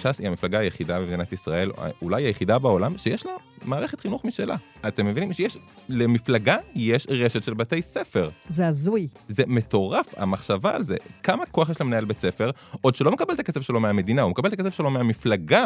[0.00, 1.70] ש"ס היא המפלגה היחידה במדינת ישראל,
[2.02, 3.32] אולי היחידה בעולם, שיש לה
[3.64, 4.56] מערכת חינוך משלה.
[4.88, 5.58] אתם מבינים שיש,
[5.88, 8.30] למפלגה יש רשת של בתי ספר.
[8.48, 9.08] זה הזוי.
[9.28, 10.96] זה מטורף, המחשבה על זה.
[11.22, 12.50] כמה כוח יש למנהל בית ספר,
[12.80, 15.64] עוד שלא מקבל את הכסף שלו מהמדינה, הוא מקבל את הכסף שלו מהמפלגה.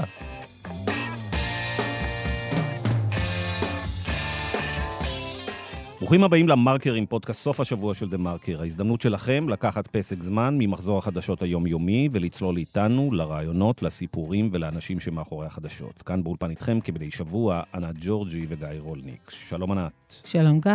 [6.15, 8.63] ברוכים הבאים למרקר עם פודקאסט סוף השבוע של דה מרקר.
[8.63, 16.03] ההזדמנות שלכם לקחת פסק זמן ממחזור החדשות היומיומי ולצלול איתנו לרעיונות, לסיפורים ולאנשים שמאחורי החדשות.
[16.03, 19.31] כאן באולפן איתכם כבדי שבוע, ענת ג'ורג'י וגיא רולניק.
[19.31, 20.21] שלום ענת.
[20.25, 20.73] שלום גיא.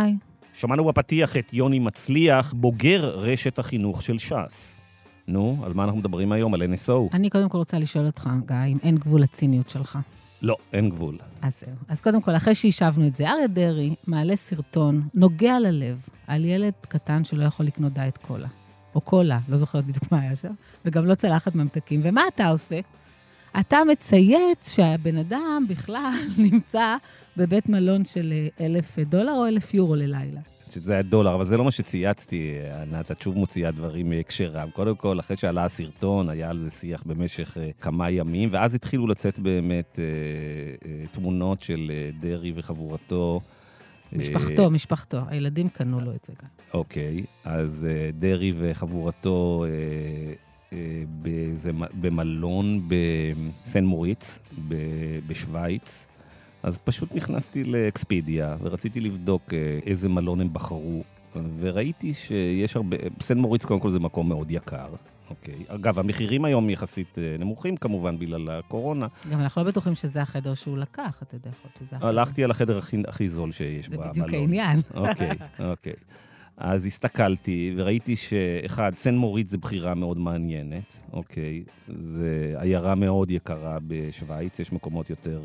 [0.52, 4.82] שמענו בפתיח את יוני מצליח, בוגר רשת החינוך של ש"ס.
[5.28, 6.54] נו, על מה אנחנו מדברים היום?
[6.54, 7.14] על NSO?
[7.14, 9.98] אני קודם כל רוצה לשאול אותך, גיא, אם אין גבול לציניות שלך.
[10.42, 11.18] לא, אין גבול.
[11.42, 11.74] אז זהו.
[11.88, 16.72] אז קודם כל, אחרי שהשבנו את זה, אריה דרעי מעלה סרטון נוגע ללב על ילד
[16.88, 18.48] קטן שלא יכול לקנות דיאט קולה.
[18.94, 20.52] או קולה, לא זוכרת בדיוק מה היה שם,
[20.84, 22.00] וגם לא צלחת ממתקים.
[22.04, 22.80] ומה אתה עושה?
[23.60, 26.12] אתה מצייץ שהבן אדם בכלל
[26.50, 26.96] נמצא
[27.36, 30.40] בבית מלון של אלף דולר או אלף יורו ללילה.
[30.70, 34.70] שזה היה דולר, אבל זה לא מה שצייצתי, ענת, את שוב מוציאה דברים מהקשרם.
[34.70, 39.06] קודם כל, אחרי שעלה הסרטון, היה על זה שיח במשך uh, כמה ימים, ואז התחילו
[39.06, 41.90] לצאת באמת uh, תמונות של
[42.20, 43.40] דרעי וחבורתו.
[44.12, 45.18] משפחתו, משפחתו.
[45.28, 46.48] הילדים קנו לו את זה גם.
[46.74, 47.86] אוקיי, אז
[48.18, 49.64] דרעי וחבורתו...
[51.22, 54.38] באיזה, במלון בסן מוריץ,
[55.26, 56.06] בשוויץ,
[56.62, 61.02] אז פשוט נכנסתי לאקספידיה, ורציתי לבדוק אה, איזה מלון הם בחרו,
[61.58, 62.96] וראיתי שיש הרבה...
[63.20, 64.88] סן מוריץ קודם כל זה מקום מאוד יקר.
[65.30, 65.64] אוקיי.
[65.68, 69.06] אגב, המחירים היום יחסית אה, נמוכים כמובן בגלל הקורונה.
[69.30, 72.08] גם אנחנו לא בטוחים שזה החדר שהוא לקח, אתה יודע, יכול שזה החדר.
[72.08, 74.04] הלכתי על החדר הכי, הכי זול שיש במלון.
[74.04, 74.80] זה בדיוק העניין.
[74.94, 75.30] אוקיי,
[75.70, 75.92] אוקיי.
[76.56, 81.64] אז הסתכלתי וראיתי שאחד, סן מוריץ זה בחירה מאוד מעניינת, אוקיי?
[81.88, 85.40] זה עיירה מאוד יקרה בשוויץ, יש מקומות יותר...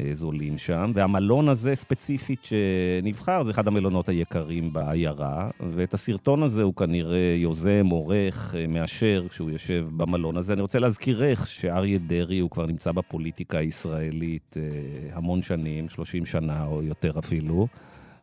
[0.00, 6.62] אה, זולים שם, והמלון הזה ספציפית שנבחר זה אחד המלונות היקרים בעיירה, ואת הסרטון הזה
[6.62, 10.52] הוא כנראה יוזם, עורך, אה, מאשר כשהוא יושב במלון הזה.
[10.52, 16.66] אני רוצה להזכירך שאריה דרעי הוא כבר נמצא בפוליטיקה הישראלית אה, המון שנים, 30 שנה
[16.66, 17.66] או יותר אפילו,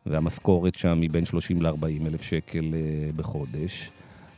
[0.06, 2.64] והמשכורת שם היא בין 30 ל-40 אלף שקל
[3.16, 3.90] בחודש.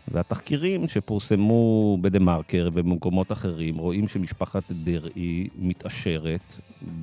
[0.09, 6.55] והתחקירים שפורסמו בדה-מרקר ובמקומות אחרים רואים שמשפחת דרעי מתעשרת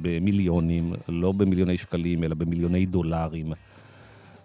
[0.02, 3.54] במיליונים, לא במיליוני שקלים, אלא במיליוני דולרים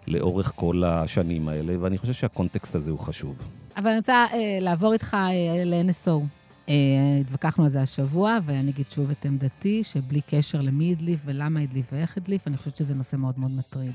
[0.07, 3.35] לאורך כל השנים האלה, ואני חושב שהקונטקסט הזה הוא חשוב.
[3.77, 6.23] אבל אני רוצה אה, לעבור איתך אה, ל-NSO.
[6.69, 6.73] אה,
[7.21, 11.85] התווכחנו על זה השבוע, ואני אגיד שוב את עמדתי, שבלי קשר למי הדליף ולמה הדליף
[11.91, 13.93] ואיך הדליף, אני חושבת שזה נושא מאוד מאוד מטריד.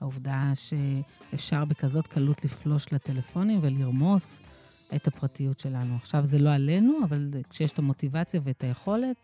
[0.00, 4.40] העובדה שאפשר בכזאת קלות לפלוש לטלפונים ולרמוס
[4.94, 5.96] את הפרטיות שלנו.
[5.96, 9.16] עכשיו, זה לא עלינו, אבל כשיש את המוטיבציה ואת היכולת,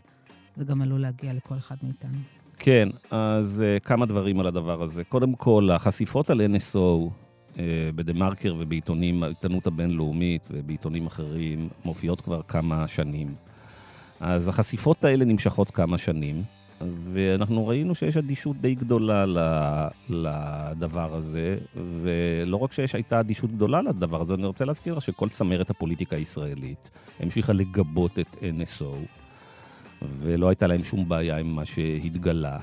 [0.57, 2.19] זה גם עלול להגיע לכל אחד מאיתנו.
[2.59, 5.05] כן, אז uh, כמה דברים על הדבר הזה.
[5.05, 6.77] קודם כל, החשיפות על NSO
[7.55, 7.59] uh,
[7.95, 13.35] בדה-מרקר ובעיתונים, העיתונות הבינלאומית ובעיתונים אחרים, מופיעות כבר כמה שנים.
[14.21, 16.43] אז החשיפות האלה נמשכות כמה שנים.
[16.81, 19.25] ואנחנו ראינו שיש אדישות די גדולה
[20.09, 25.71] לדבר הזה, ולא רק שיש הייתה אדישות גדולה לדבר הזה, אני רוצה להזכיר שכל צמרת
[25.71, 26.91] הפוליטיקה הישראלית
[27.21, 28.95] המשיכה לגבות את NSO,
[30.03, 32.59] ולא הייתה להם שום בעיה עם מה שהתגלה.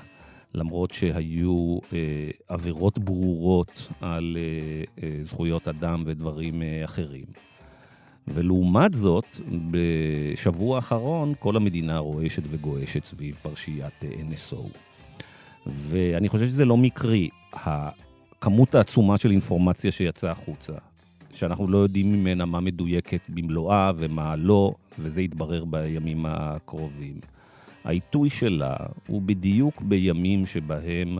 [0.54, 7.26] למרות שהיו אה, עבירות ברורות על אה, אה, זכויות אדם ודברים אה, אחרים.
[8.28, 9.40] ולעומת זאת,
[9.72, 14.78] בשבוע האחרון כל המדינה רועשת וגועשת סביב פרשיית NSO.
[15.68, 20.74] ואני חושב שזה לא מקרי, הכמות העצומה של אינפורמציה שיצאה החוצה,
[21.34, 27.20] שאנחנו לא יודעים ממנה מה מדויקת במלואה ומה לא, וזה יתברר בימים הקרובים.
[27.84, 28.76] העיתוי שלה
[29.08, 31.20] הוא בדיוק בימים שבהם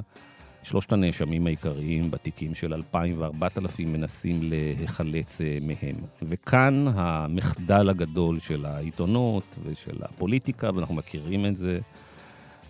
[0.64, 5.96] שלושת הנאשמים העיקריים בתיקים של 2,000 ו-4,000 מנסים להיחלץ אה, מהם.
[6.22, 11.80] וכאן המחדל הגדול של העיתונות ושל הפוליטיקה, ואנחנו מכירים את זה.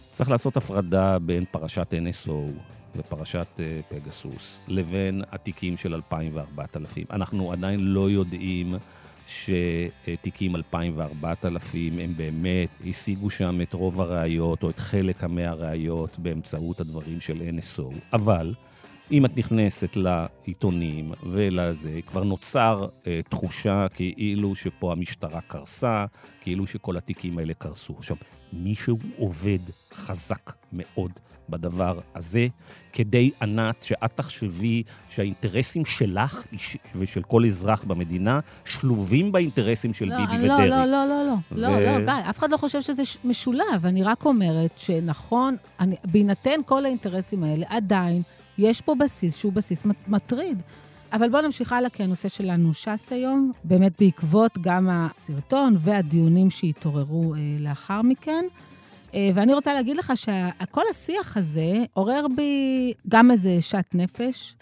[0.09, 2.31] צריך לעשות הפרדה בין פרשת NSO
[2.95, 7.05] ופרשת אה, פגסוס לבין התיקים של 2,000 ו-4,000.
[7.11, 8.75] אנחנו עדיין לא יודעים
[9.31, 16.79] שתיקים 2,000 ו-4,000 הם באמת השיגו שם את רוב הראיות או את חלק מהראיות באמצעות
[16.79, 17.93] הדברים של NSO.
[18.13, 18.53] אבל
[19.11, 26.05] אם את נכנסת לעיתונים ולזה, כבר נוצר אה, תחושה כאילו שפה המשטרה קרסה,
[26.41, 27.95] כאילו שכל התיקים האלה קרסו.
[27.97, 28.17] עכשיו,
[28.53, 29.59] מישהו עובד
[29.93, 31.11] חזק מאוד
[31.49, 32.47] בדבר הזה,
[32.93, 36.45] כדי, ענת, שאת תחשבי שהאינטרסים שלך
[36.95, 40.69] ושל כל אזרח במדינה שלובים באינטרסים של לא, ביבי לא, ודרעי.
[40.69, 43.85] לא, לא, לא, לא, ו- לא, לא, גיא, אף אחד לא חושב שזה משולב.
[43.85, 48.21] אני רק אומרת שנכון, אני, בהינתן כל האינטרסים האלה, עדיין
[48.57, 50.61] יש פה בסיס שהוא בסיס מט- מטריד.
[51.13, 57.33] אבל בואו נמשיך הלאה, כי הנושא שלנו ש"ס היום, באמת בעקבות גם הסרטון והדיונים שהתעוררו
[57.33, 58.45] אה, לאחר מכן.
[59.13, 64.55] אה, ואני רוצה להגיד לך שכל השיח הזה עורר בי גם איזה שאט נפש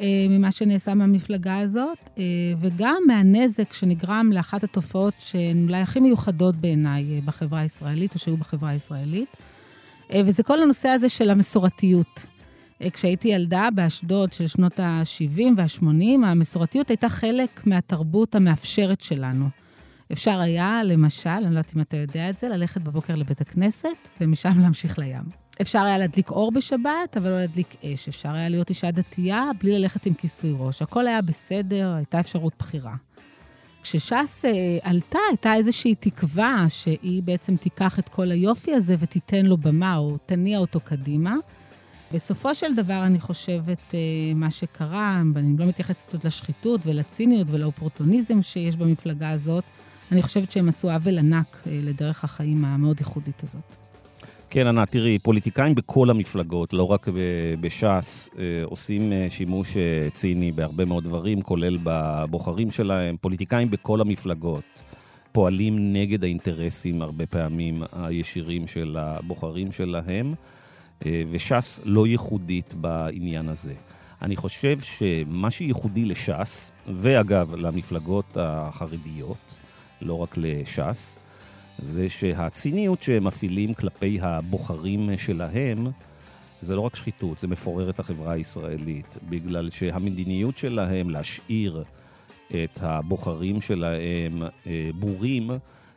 [0.00, 2.24] אה, ממה שנעשה מהמפלגה הזאת, אה,
[2.60, 8.36] וגם מהנזק שנגרם לאחת התופעות שהן אולי הכי מיוחדות בעיניי אה, בחברה הישראלית, או שהיו
[8.36, 9.28] בחברה הישראלית,
[10.12, 12.26] אה, וזה כל הנושא הזה של המסורתיות.
[12.82, 19.48] אה, כשהייתי ילדה באשדוד של שנות ה-70 וה-80, המסורתיות הייתה חלק מהתרבות המאפשרת שלנו.
[20.12, 23.88] אפשר היה, למשל, אני לא יודעת אם אתה יודע את זה, ללכת בבוקר לבית הכנסת,
[24.20, 25.22] ומשם להמשיך לים.
[25.60, 28.08] אפשר היה להדליק אור בשבת, אבל לא להדליק אש.
[28.08, 30.82] אפשר היה להיות אישה דתייה בלי ללכת עם כיסוי ראש.
[30.82, 32.94] הכל היה בסדר, הייתה אפשרות בחירה.
[33.82, 39.56] כשש"ס אה, עלתה, הייתה איזושהי תקווה שהיא בעצם תיקח את כל היופי הזה ותיתן לו
[39.56, 41.34] במה, או תניע אותו קדימה.
[42.12, 43.98] בסופו של דבר, אני חושבת, אה,
[44.34, 49.64] מה שקרה, ואני לא מתייחסת עוד לשחיתות ולציניות ולאופורטוניזם שיש במפלגה הזאת,
[50.12, 53.62] אני חושבת שהם עשו עוול ענק אה, לדרך החיים המאוד ייחודית הזאת.
[54.50, 57.06] כן, ענת, תראי, פוליטיקאים בכל המפלגות, לא רק
[57.60, 59.76] בש"ס, אה, עושים שימוש
[60.12, 63.16] ציני בהרבה מאוד דברים, כולל בבוחרים שלהם.
[63.20, 64.82] פוליטיקאים בכל המפלגות
[65.32, 70.34] פועלים נגד האינטרסים, הרבה פעמים, הישירים של הבוחרים שלהם,
[71.06, 73.74] וש"ס לא ייחודית בעניין הזה.
[74.22, 79.56] אני חושב שמה שייחודי לש"ס, ואגב, למפלגות החרדיות,
[80.02, 81.18] לא רק לש"ס,
[81.82, 85.86] זה שהציניות שהם מפעילים כלפי הבוחרים שלהם,
[86.62, 91.84] זה לא רק שחיתות, זה מפורר את החברה הישראלית, בגלל שהמדיניות שלהם להשאיר
[92.48, 95.50] את הבוחרים שלהם אה, בורים,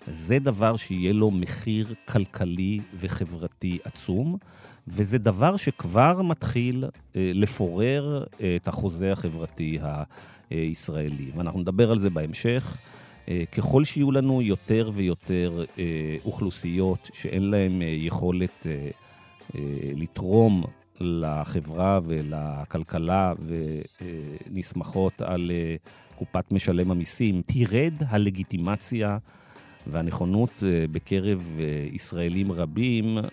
[0.07, 4.37] זה דבר שיהיה לו מחיר כלכלי וחברתי עצום,
[4.87, 8.23] וזה דבר שכבר מתחיל אה, לפורר
[8.55, 9.79] את החוזה החברתי
[10.49, 11.31] הישראלי.
[11.35, 12.77] ואנחנו נדבר על זה בהמשך.
[13.29, 18.89] אה, ככל שיהיו לנו יותר ויותר אה, אוכלוסיות שאין להן אה, יכולת אה,
[19.55, 19.61] אה,
[19.95, 20.63] לתרום
[20.99, 23.33] לחברה ולכלכלה
[24.51, 25.75] ונסמכות על אה,
[26.15, 29.17] קופת משלם המיסים, תרד הלגיטימציה
[29.87, 33.23] והנכונות אה, בקרב אה, ישראלים רבים אה,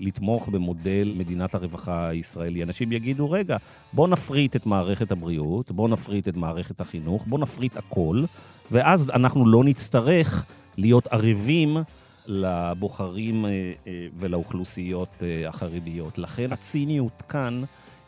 [0.00, 2.62] לתמוך במודל מדינת הרווחה הישראלי.
[2.62, 3.56] אנשים יגידו, רגע,
[3.92, 8.24] בואו נפריט את מערכת הבריאות, בואו נפריט את מערכת החינוך, בואו נפריט הכל,
[8.70, 10.46] ואז אנחנו לא נצטרך
[10.76, 11.76] להיות ערבים
[12.26, 13.44] לבוחרים
[14.18, 16.18] ולאוכלוסיות החרדיות.
[16.18, 17.62] לכן הציניות כאן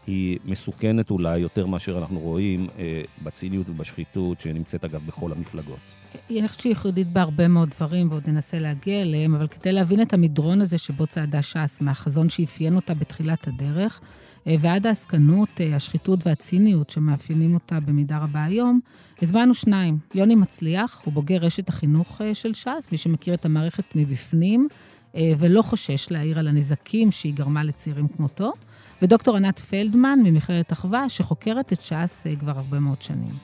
[0.06, 5.94] היא מסוכנת אולי יותר מאשר אנחנו רואים אה, בציניות ובשחיתות שנמצאת אגב בכל המפלגות.
[6.31, 10.12] אני חושבת שהיא ייחודית בהרבה מאוד דברים, ועוד ננסה להגיע אליהם, אבל כדי להבין את
[10.12, 14.00] המדרון הזה שבו צעדה ש"ס, מהחזון שאפיין אותה בתחילת הדרך,
[14.47, 18.81] אה, ועד העסקנות, אה, השחיתות והציניות שמאפיינים אותה במידה רבה היום,
[19.23, 19.99] הזמנו שניים.
[20.14, 24.69] יוני מצליח, הוא בוגר רשת החינוך אה, של ש"ס, מי שמכיר את המערכת מבפנים,
[25.17, 28.53] אה, ולא חושש להעיר על הנזקים שהיא גרמה לצעירים כמותו,
[29.02, 33.35] ודוקטור ענת פלדמן ממכללת אחווה, שחוקרת את ש"ס אה, כבר הרבה מאוד שנים.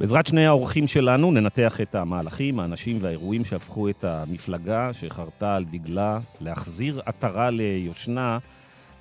[0.00, 6.18] בעזרת שני האורחים שלנו ננתח את המהלכים, האנשים והאירועים שהפכו את המפלגה שחרתה על דגלה
[6.40, 8.38] להחזיר עטרה ליושנה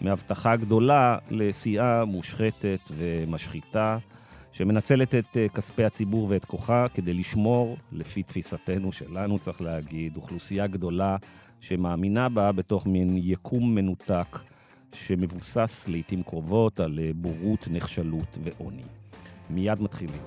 [0.01, 3.97] מהבטחה גדולה לסיעה מושחתת ומשחיתה,
[4.51, 10.67] שמנצלת את אה, כספי הציבור ואת כוחה כדי לשמור, לפי תפיסתנו שלנו, צריך להגיד, אוכלוסייה
[10.67, 11.17] גדולה
[11.61, 14.39] שמאמינה בה בתוך מין יקום מנותק
[14.95, 18.83] שמבוסס לעיתים קרובות על אה, בורות, נחשלות ועוני.
[19.49, 20.21] מיד מתחילים.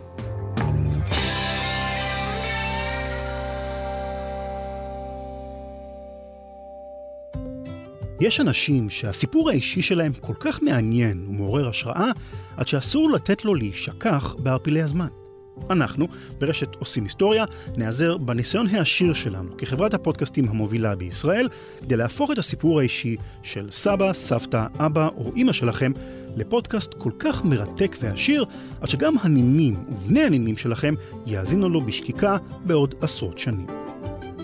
[8.21, 12.11] יש אנשים שהסיפור האישי שלהם כל כך מעניין ומעורר השראה,
[12.56, 15.24] עד שאסור לתת לו להישכח בערפילי הזמן.
[15.71, 16.09] אנחנו,
[16.39, 17.45] ברשת עושים היסטוריה,
[17.77, 21.49] נעזר בניסיון העשיר שלנו כחברת הפודקאסטים המובילה בישראל,
[21.83, 25.93] כדי להפוך את הסיפור האישי של סבא, סבתא, אבא או אימא שלכם
[26.37, 28.45] לפודקאסט כל כך מרתק ועשיר,
[28.81, 30.95] עד שגם הנינים ובני הנינים שלכם
[31.27, 33.67] יאזינו לו בשקיקה בעוד עשרות שנים.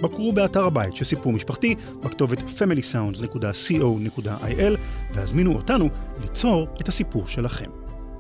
[0.03, 1.75] בקרו באתר הבית של סיפור משפחתי
[2.05, 4.77] בכתובת familysounds.co.il
[5.15, 5.89] והזמינו אותנו
[6.23, 7.71] ליצור את הסיפור שלכם.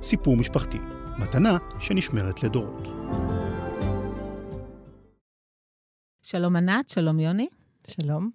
[0.02, 0.78] סיפור משפחתי,
[1.18, 2.82] מתנה שנשמרת לדורות.
[6.22, 7.48] שלום ענת, שלום יוני.
[7.86, 8.30] שלום.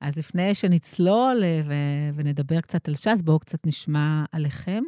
[0.00, 4.82] אז לפני שנצלול אה, ו- ונדבר קצת על ש"ס, בואו קצת נשמע עליכם.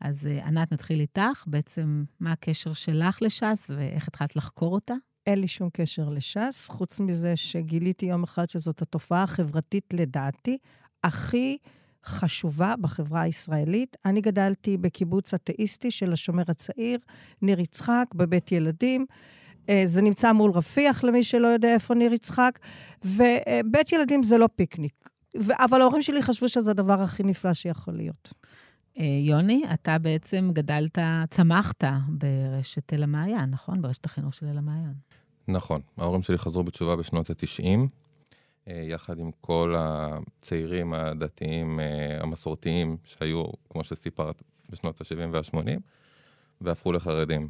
[0.00, 1.44] אז אה, ענת, נתחיל איתך.
[1.46, 4.94] בעצם, מה הקשר שלך לש"ס ואיך התחלת לחקור אותה?
[5.26, 10.58] אין לי שום קשר לש"ס, חוץ מזה שגיליתי יום אחד שזאת התופעה החברתית, לדעתי,
[11.04, 11.58] הכי
[12.04, 13.96] חשובה בחברה הישראלית.
[14.04, 16.98] אני גדלתי בקיבוץ אתאיסטי של השומר הצעיר,
[17.42, 19.06] ניר יצחק, בבית ילדים.
[19.68, 22.58] אה, זה נמצא מול רפיח, למי שלא יודע איפה ניר יצחק,
[23.04, 25.08] ובית ילדים זה לא פיקניק.
[25.50, 28.32] אבל ההורים שלי חשבו שזה הדבר הכי נפלא שיכול להיות.
[28.98, 30.98] אה, יוני, אתה בעצם גדלת,
[31.30, 33.82] צמחת ברשת אל המעיין, נכון?
[33.82, 34.94] ברשת החינוך של אל המעיין.
[35.48, 37.86] נכון, ההורים שלי חזרו בתשובה בשנות ה-90,
[38.66, 45.80] יחד עם כל הצעירים הדתיים אה, המסורתיים שהיו, כמו שסיפרת, בשנות ה-70 וה-80,
[46.60, 47.48] והפכו לחרדים.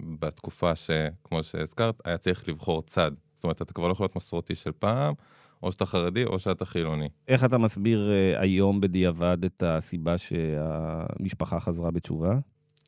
[0.00, 3.10] בתקופה שכמו שהזכרת, היה צריך לבחור צד.
[3.34, 5.14] זאת אומרת, אתה כבר לא יכול להיות מסורתי של פעם,
[5.62, 7.08] או שאתה חרדי או שאתה חילוני.
[7.28, 12.38] איך אתה מסביר uh, היום בדיעבד את הסיבה שהמשפחה חזרה בתשובה?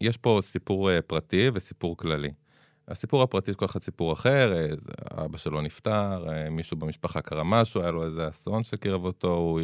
[0.01, 2.31] יש פה סיפור פרטי וסיפור כללי.
[2.89, 7.81] הסיפור הפרטי כל אחד סיפור אחר, uh, אבא שלו נפטר, uh, מישהו במשפחה קרה משהו,
[7.81, 9.61] היה לו איזה אסון שקירב אותו, הוא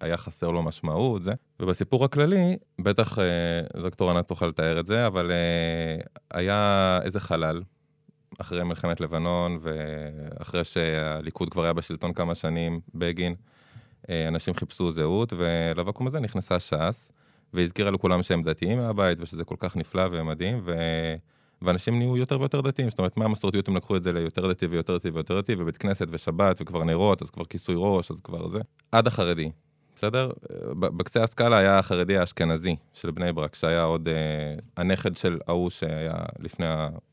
[0.00, 1.32] היה חסר לו משמעות, זה.
[1.60, 5.30] ובסיפור הכללי, בטח uh, דוקטור ענת תוכל לתאר את זה, אבל
[6.30, 7.62] היה איזה חלל
[8.38, 13.34] אחרי מלחמת לבנון, ואחרי שהליכוד כבר היה בשלטון כמה שנים, בגין,
[14.10, 17.12] אה, אנשים חיפשו זהות, ולוואקום הזה נכנסה ש"ס,
[17.52, 20.74] והזכירה לכולם שהם דתיים מהבית, ושזה כל כך נפלא ומדהים, ו...
[21.62, 24.96] ואנשים נהיו יותר ויותר דתיים, זאת אומרת, מהמסורתיות הם לקחו את זה ליותר דתי ויותר
[24.96, 28.60] דתי ויותר דתי, ובית כנסת ושבת וכבר נרות, אז כבר כיסוי ראש, אז כבר זה.
[28.92, 29.50] עד החרדי,
[29.96, 30.30] בסדר?
[30.78, 34.14] בקצה הסקאלה היה החרדי האשכנזי של בני ברק, שהיה עוד אה,
[34.76, 36.66] הנכד של ההוא שהיה לפני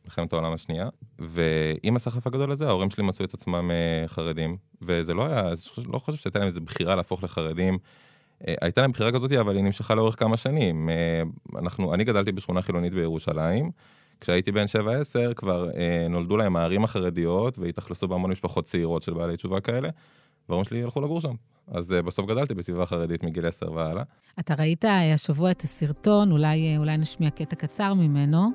[0.05, 0.89] מלחמת העולם השנייה.
[1.19, 5.51] ועם הסחף הגדול הזה, ההורים שלי מצאו את עצמם אה, חרדים, וזה לא היה,
[5.93, 7.77] לא חושב שהייתה להם איזו בחירה להפוך לחרדים.
[8.47, 10.89] אה, הייתה להם בחירה כזאת, אבל היא נמשכה לאורך כמה שנים.
[10.89, 11.21] אה,
[11.59, 13.71] אנחנו, אני גדלתי בשכונה חילונית בירושלים.
[14.21, 14.65] כשהייתי בן
[15.29, 19.89] 7-10 כבר אה, נולדו להם הערים החרדיות והתאכלסו בהמון משפחות צעירות של בעלי תשובה כאלה,
[20.49, 21.35] וההורים שלי הלכו לגור שם.
[21.67, 24.03] אז uh, בסוף גדלתי בסביבה חרדית מגיל 10 והלאה.
[24.39, 28.51] אתה ראית אה, השבוע את הסרטון, אולי, אה, אולי נשמיע קטע קצר ממנו.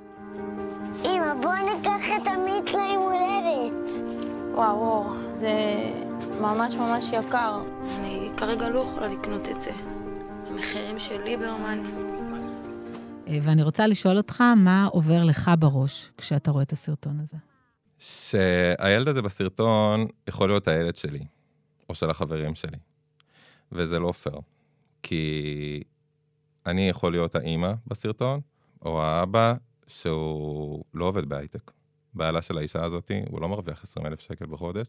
[1.05, 3.91] אמא, בוא ניקח את עמית ליום הולדת.
[4.55, 5.53] וואו, וואו, זה
[6.41, 7.63] ממש ממש יקר.
[7.99, 9.71] אני כרגע לא יכולה לקנות את זה.
[10.51, 12.10] המחירים של ליברמן.
[13.43, 17.37] ואני רוצה לשאול אותך, מה עובר לך בראש כשאתה רואה את הסרטון הזה?
[17.99, 21.25] שהילד הזה בסרטון יכול להיות הילד שלי,
[21.89, 22.77] או של החברים שלי.
[23.73, 24.41] וזה לא פייר.
[25.03, 25.83] כי
[26.67, 28.41] אני יכול להיות האימא בסרטון,
[28.85, 29.55] או האבא
[29.87, 31.71] שהוא לא עובד בהייטק.
[32.15, 34.87] בעלה של האישה הזאת, הוא לא מרוויח 20 אלף שקל בחודש.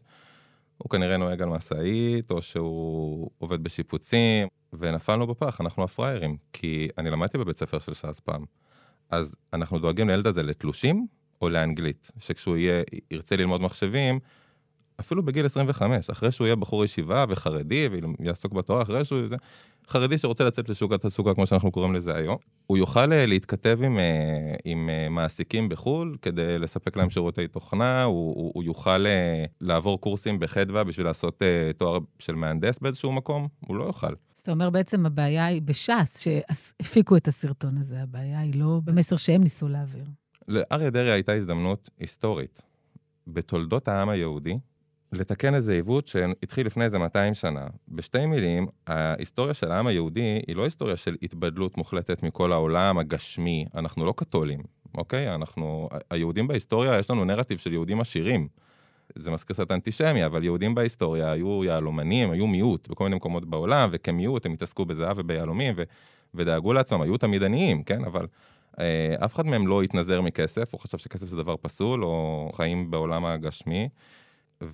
[0.78, 6.36] הוא כנראה נוהג על משאית, או שהוא עובד בשיפוצים, ונפלנו בפח, אנחנו הפראיירים.
[6.52, 8.44] כי אני למדתי בבית ספר של ש"ס פעם.
[9.10, 11.06] אז אנחנו דואגים לילד הזה לתלושים
[11.42, 14.18] או לאנגלית, שכשהוא יהיה, ירצה ללמוד מחשבים,
[15.00, 17.88] אפילו בגיל 25, אחרי שהוא יהיה בחור ישיבה וחרדי
[18.18, 19.20] ויעסוק בתורה, אחרי שהוא...
[19.88, 22.36] חרדי שרוצה לצאת לשוק התעסוקה, כמו שאנחנו קוראים לזה היום,
[22.66, 28.02] הוא יוכל אה, להתכתב עם, אה, עם אה, מעסיקים בחו"ל כדי לספק להם שירותי תוכנה,
[28.02, 29.04] הוא, הוא, הוא יוכל
[29.60, 31.42] לעבור קורסים בחדווה בשביל לעשות
[31.76, 34.12] תואר של מהנדס באיזשהו מקום, הוא לא יוכל.
[34.36, 39.42] זאת אומרת, בעצם הבעיה היא בש"ס, שהפיקו את הסרטון הזה, הבעיה היא לא במסר שהם
[39.42, 40.04] ניסו להעביר.
[40.48, 42.62] לאריה דרעי הייתה הזדמנות היסטורית.
[43.26, 44.58] בתולדות העם היהודי,
[45.12, 47.66] לתקן איזה עיוות שהתחיל לפני איזה 200 שנה.
[47.88, 53.66] בשתי מילים, ההיסטוריה של העם היהודי היא לא היסטוריה של התבדלות מוחלטת מכל העולם הגשמי.
[53.74, 54.60] אנחנו לא קתולים,
[54.96, 55.34] אוקיי?
[55.34, 58.48] אנחנו, היהודים בהיסטוריה, יש לנו נרטיב של יהודים עשירים.
[59.14, 63.88] זה מזכיר קצת אנטישמי, אבל יהודים בהיסטוריה היו יהלומנים, היו מיעוט בכל מיני מקומות בעולם,
[63.92, 65.82] וכמיעוט הם התעסקו בזהב וביהלומים, ו-
[66.34, 68.04] ודאגו לעצמם, היו תמיד עניים, כן?
[68.04, 68.26] אבל
[68.80, 72.90] אה, אף אחד מהם לא התנזר מכסף, הוא חשב שכסף זה דבר פסול, או חיים
[72.90, 73.88] בעולם הגשמי.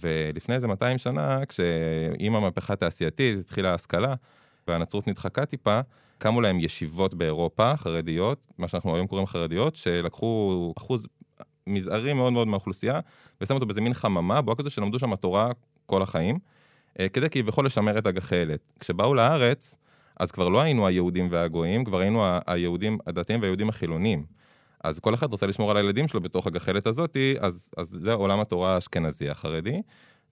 [0.00, 4.14] ולפני איזה 200 שנה, כשעם המהפכה התעשייתית התחילה ההשכלה,
[4.68, 5.80] והנצרות נדחקה טיפה,
[6.18, 11.06] קמו להם ישיבות באירופה, חרדיות, מה שאנחנו היום קוראים חרדיות, שלקחו אחוז
[11.66, 13.00] מזערי מאוד מאוד מהאוכלוסייה,
[13.40, 15.50] ושמו אותו באיזה מין חממה, בועה כזה שלמדו שם תורה
[15.86, 16.38] כל החיים,
[17.00, 18.60] אה, כדי כביכול לשמר את הגחלת.
[18.80, 19.74] כשבאו לארץ,
[20.20, 24.24] אז כבר לא היינו היהודים והגויים, כבר היינו היהודים הדתיים והיהודים החילונים.
[24.84, 28.40] אז כל אחד רוצה לשמור על הילדים שלו בתוך הגחלת הזאתי, אז, אז זה עולם
[28.40, 29.82] התורה האשכנזי החרדי.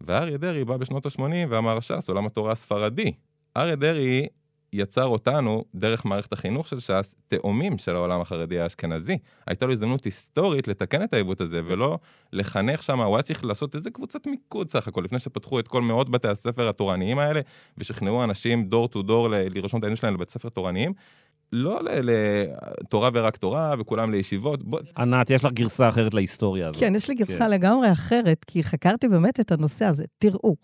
[0.00, 3.12] ואריה דרעי בא בשנות ה-80 ואמר ש"ס, עולם התורה הספרדי.
[3.56, 4.26] אריה דרעי
[4.72, 9.18] יצר אותנו, דרך מערכת החינוך של ש"ס, תאומים של העולם החרדי האשכנזי.
[9.46, 11.98] הייתה לו הזדמנות היסטורית לתקן את העיוות הזה, ולא
[12.32, 15.82] לחנך שם, הוא היה צריך לעשות איזה קבוצת מיקוד סך הכל, לפני שפתחו את כל
[15.82, 17.40] מאות בתי הספר התורניים האלה,
[17.78, 20.92] ושכנעו אנשים דור טו דור לרשום את הילדים שלהם לבית ספר תורניים.
[21.52, 24.64] לא לתורה ורק תורה, וכולם לישיבות.
[24.64, 24.80] בוא...
[24.98, 26.80] ענת, יש לך גרסה אחרת להיסטוריה הזאת.
[26.80, 27.50] כן, יש לי גרסה כן.
[27.50, 30.04] לגמרי אחרת, כי חקרתי באמת את הנושא הזה.
[30.18, 30.56] תראו,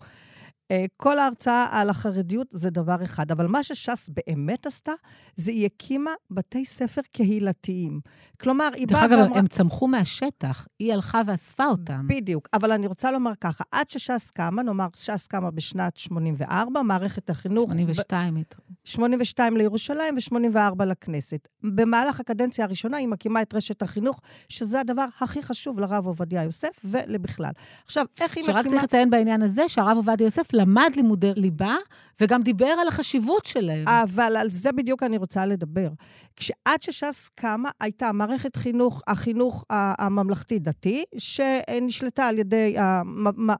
[0.97, 4.91] כל ההרצאה על החרדיות זה דבר אחד, אבל מה שש"ס באמת עשתה,
[5.35, 7.99] זה היא הקימה בתי ספר קהילתיים.
[8.41, 9.17] כלומר, היא באה ואמרה...
[9.17, 12.07] דרך אגב, הם צמחו מהשטח, היא הלכה ואספה אותם.
[12.07, 17.29] בדיוק, אבל אני רוצה לומר ככה, עד שש"ס קמה, נאמר, ש"ס קמה בשנת 84, מערכת
[17.29, 17.71] החינוך...
[17.71, 18.35] 82.
[18.35, 18.41] ב...
[18.83, 21.47] 82 לירושלים ו-84 לכנסת.
[21.63, 26.79] במהלך הקדנציה הראשונה היא מקימה את רשת החינוך, שזה הדבר הכי חשוב לרב עובדיה יוסף
[26.83, 27.51] ולבכלל.
[27.85, 28.63] עכשיו, איך היא מקימה...
[28.63, 31.75] שרק צריך לציין בעניין הזה, שהרב עובדיה יוסף למד לימודי ליבה,
[32.21, 33.87] וגם דיבר על החשיבות שלהם.
[33.87, 35.89] אבל על זה בדיוק אני רוצה לדבר.
[36.35, 42.75] כשעד שש"ס קמה, הייתה מערכת חינוך, החינוך הממלכתי-דתי, שנשלטה על ידי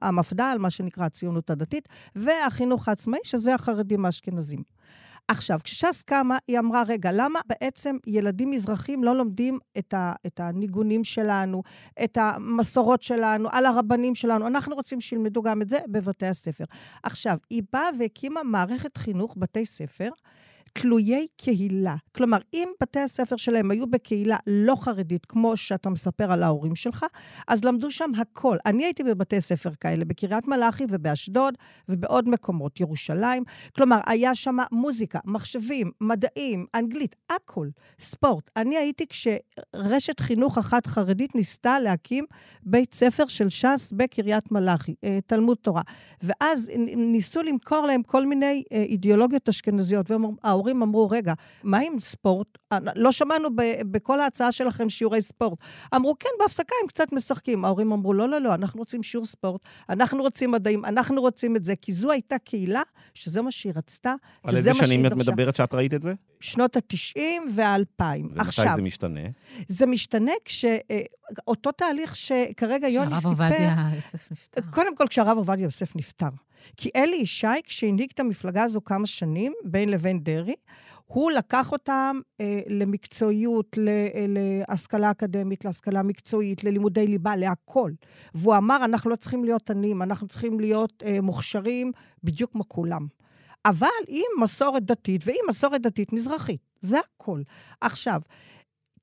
[0.01, 4.72] המפד"ל, מה שנקרא הציונות הדתית, והחינוך העצמאי, שזה החרדים האשכנזים.
[5.33, 10.39] עכשיו, כשש"ס קמה, היא אמרה, רגע, למה בעצם ילדים מזרחים לא לומדים את, ה, את
[10.39, 11.63] הניגונים שלנו,
[12.03, 14.47] את המסורות שלנו, על הרבנים שלנו?
[14.47, 16.63] אנחנו רוצים שילמדו גם את זה בבתי הספר.
[17.03, 20.09] עכשיו, היא באה והקימה מערכת חינוך, בתי ספר,
[20.73, 21.95] תלויי קהילה.
[22.15, 27.05] כלומר, אם בתי הספר שלהם היו בקהילה לא חרדית, כמו שאתה מספר על ההורים שלך,
[27.47, 28.57] אז למדו שם הכל.
[28.65, 31.53] אני הייתי בבתי ספר כאלה, בקריית מלאכי ובאשדוד
[31.89, 33.43] ובעוד מקומות, ירושלים.
[33.75, 37.67] כלומר, היה שם מוזיקה, מחשבים, מדעים, אנגלית, הכל,
[37.99, 38.49] ספורט.
[38.57, 42.25] אני הייתי כשרשת חינוך אחת חרדית ניסתה להקים
[42.63, 45.81] בית ספר של ש"ס בקריית מלאכי, אה, תלמוד תורה.
[46.21, 51.99] ואז ניסו למכור להם כל מיני אה, אידיאולוגיות אשכנזיות, וההורים ההורים אמרו, רגע, מה עם
[51.99, 52.47] ספורט?
[52.95, 53.49] לא שמענו
[53.91, 55.59] בכל ההצעה שלכם שיעורי ספורט.
[55.95, 57.65] אמרו, כן, בהפסקה הם קצת משחקים.
[57.65, 61.65] ההורים אמרו, לא, לא, לא, אנחנו רוצים שיעור ספורט, אנחנו רוצים מדעים, אנחנו רוצים את
[61.65, 62.81] זה, כי זו הייתה קהילה
[63.13, 66.13] שזה מה שהיא רצתה, על איזה שנים את מדברת שאת ראית את זה?
[66.39, 67.19] שנות ה-90
[67.55, 68.03] וה-2000.
[68.21, 69.21] ומתי זה משתנה?
[69.67, 73.29] זה משתנה כשאותו אה, תהליך שכרגע יוני סיפר...
[73.29, 74.61] כשהרב עובדיה יוסף נפטר.
[74.71, 76.29] קודם כל, כשהרב עובדיה יוסף נפטר.
[76.77, 80.55] כי אלי ישי, כשהנהיג את המפלגה הזו כמה שנים, בין לבין דרעי,
[81.05, 87.93] הוא לקח אותם אה, למקצועיות, ל, אה, להשכלה אקדמית, להשכלה מקצועית, ללימודי ליבה, להכול.
[88.35, 91.91] והוא אמר, אנחנו לא צריכים להיות עניים, אנחנו צריכים להיות אה, מוכשרים
[92.23, 93.07] בדיוק כמו כולם.
[93.65, 96.61] אבל עם מסורת דתית ועם מסורת דתית מזרחית.
[96.81, 97.41] זה הכל.
[97.81, 98.21] עכשיו,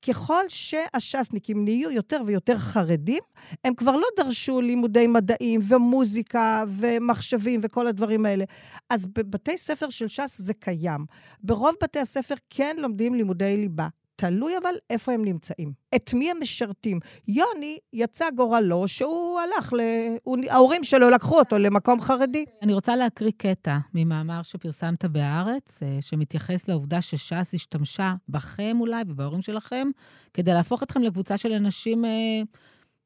[0.08, 3.22] ככל שהש"סניקים נהיו יותר ויותר חרדים,
[3.64, 8.44] הם כבר לא דרשו לימודי מדעים ומוזיקה ומחשבים וכל הדברים האלה.
[8.90, 11.06] אז בבתי ספר של ש"ס זה קיים.
[11.42, 13.88] ברוב בתי הספר כן לומדים לימודי ליבה.
[14.20, 15.72] תלוי אבל איפה הם נמצאים.
[15.96, 17.00] את מי הם משרתים.
[17.28, 19.80] יוני יצא גורלו שהוא הלך, ל...
[20.22, 20.38] הוא...
[20.48, 22.44] ההורים שלו לקחו אותו למקום חרדי.
[22.62, 29.42] אני רוצה להקריא קטע ממאמר שפרסמת בהארץ, אה, שמתייחס לעובדה שש"ס השתמשה בכם אולי ובהורים
[29.42, 29.88] שלכם,
[30.34, 32.10] כדי להפוך אתכם לקבוצה של אנשים אה,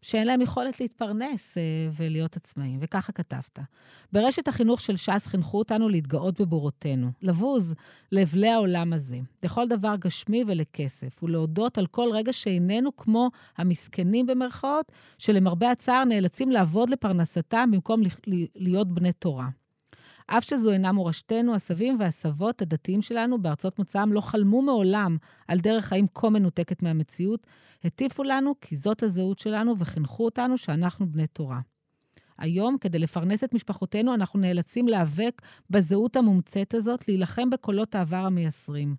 [0.04, 1.62] שאין להם יכולת להתפרנס אה,
[1.96, 3.58] ולהיות עצמאים, וככה כתבת.
[4.12, 7.74] ברשת החינוך של ש"ס חינכו אותנו להתגאות בבורותינו, לבוז
[8.12, 14.92] לאבלי העולם הזה, לכל דבר גשמי ולכסף, ולהודות על כל רגע שאיננו כמו המסכנים במרכאות,
[15.18, 18.02] שלמרבה הצער נאלצים לעבוד לפרנסתם במקום
[18.54, 19.48] להיות בני תורה.
[20.26, 25.16] אף שזו אינה מורשתנו, הסבים והסבות הדתיים שלנו בארצות מוצאם לא חלמו מעולם
[25.48, 27.46] על דרך חיים כה מנותקת מהמציאות,
[27.84, 31.60] הטיפו לנו כי זאת הזהות שלנו וחינכו אותנו שאנחנו בני תורה.
[32.38, 38.96] היום, כדי לפרנס את משפחותינו, אנחנו נאלצים להיאבק בזהות המומצאת הזאת, להילחם בקולות העבר המייסרים.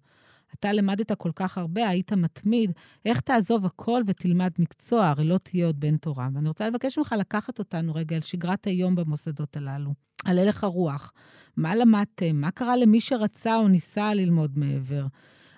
[0.53, 2.71] אתה למדת כל כך הרבה, היית מתמיד,
[3.05, 6.29] איך תעזוב הכל ותלמד מקצוע, הרי לא תהיה עוד בן תורה.
[6.33, 9.93] ואני רוצה לבקש ממך לקחת אותנו רגע על שגרת היום במוסדות הללו,
[10.25, 11.13] על הלך הרוח.
[11.57, 12.35] מה למדתם?
[12.35, 15.05] מה קרה למי שרצה או ניסה ללמוד מעבר?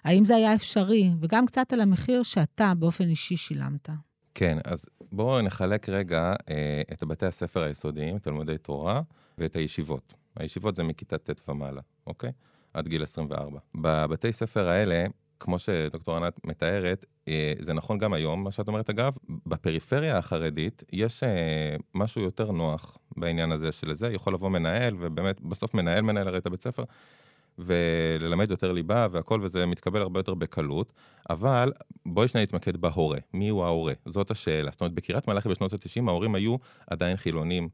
[0.04, 1.12] האם זה היה אפשרי?
[1.22, 3.90] וגם קצת על המחיר שאתה באופן אישי שילמת.
[4.34, 9.02] כן, אז בואו נחלק רגע אה, את בתי הספר היסודיים, תלמודי תורה,
[9.38, 10.14] ואת הישיבות.
[10.36, 12.32] הישיבות זה מכיתה ט' ומעלה, אוקיי?
[12.74, 13.60] עד גיל 24.
[13.76, 15.06] בבתי ספר האלה,
[15.39, 20.84] כמו שדוקטור ענת מתארת, אה, זה נכון גם היום, מה שאת אומרת אגב, בפריפריה החרדית
[20.93, 26.02] יש אה, משהו יותר נוח בעניין הזה של זה, יכול לבוא מנהל, ובאמת, בסוף מנהל
[26.02, 26.84] מנהל הרי את הבית ספר,
[27.60, 30.93] וללמד יותר ליבה והכל, וזה מתקבל הרבה יותר בקלות,
[31.30, 31.71] אבל
[32.06, 33.93] בואי שניה נתמקד בהורה, מי הוא ההורה?
[34.06, 34.71] זאת השאלה.
[34.71, 36.56] זאת אומרת, בקריית מלאכי בשנות ה-90 ההורים היו
[36.88, 37.69] עדיין חילונים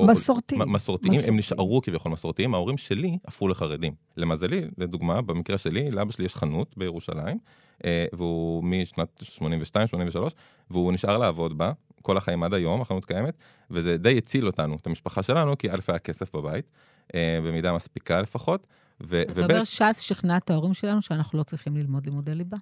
[0.00, 0.72] מסורתיים.
[0.72, 1.36] מסורתיים, הם.
[1.36, 3.94] נשארו כביכול מסורתיים, ההורים שלי הפכו לחרדים.
[4.16, 7.38] למזלי, לדוגמה, במקרה שלי, לאבא שלי יש חנות בירושלים,
[7.84, 10.34] אה, והוא משנת 82-83,
[10.70, 13.34] והוא נשאר לעבוד בה כל החיים עד היום, החנות קיימת,
[13.70, 16.70] וזה די הציל אותנו, את המשפחה שלנו, כי א' היה כסף בבית,
[17.14, 18.66] אה, במידה מספיקה לפחות,
[19.02, 22.56] ו- אתה וב' אומר, ש"ס שכנע את ההורים שלנו שאנחנו לא צריכים ללמוד לימודי ליבה.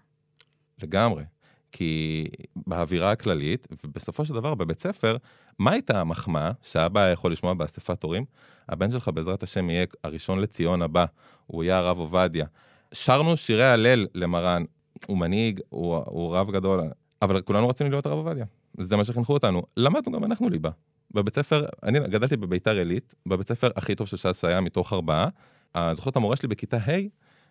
[0.83, 1.24] לגמרי.
[1.72, 2.28] כי
[2.66, 5.16] באווירה הכללית, ובסופו של דבר בבית ספר,
[5.59, 8.24] מה הייתה המחמאה שאבא יכול לשמוע באספת הורים?
[8.68, 11.04] הבן שלך בעזרת השם יהיה הראשון לציון הבא,
[11.46, 12.46] הוא יהיה הרב עובדיה.
[12.92, 14.64] שרנו שירי הלל למרן,
[15.06, 16.80] הוא מנהיג, הוא, הוא רב גדול,
[17.22, 18.44] אבל כולנו רצינו להיות הרב עובדיה.
[18.78, 19.62] זה מה שחינכו אותנו.
[19.76, 20.70] למדנו גם אנחנו ליבה.
[21.11, 25.28] בבית ספר, אני גדלתי בביתר עילית, בבית ספר הכי טוב של ש"ס היה מתוך ארבעה.
[25.74, 26.90] אני זוכר את המורה שלי בכיתה ה',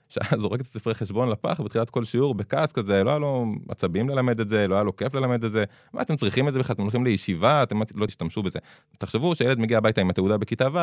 [0.10, 4.10] שהיה זורק את הספרי חשבון לפח בתחילת כל שיעור בכעס כזה, לא היה לו עצבים
[4.10, 5.64] ללמד את זה, לא היה לו כיף ללמד את זה.
[5.94, 6.74] מה אתם צריכים את זה בכלל?
[6.74, 8.60] אתם הולכים לישיבה, אתם לא תשתמשו בזה.
[8.98, 10.78] תחשבו שילד מגיע הביתה עם התעודה בכיתה ו',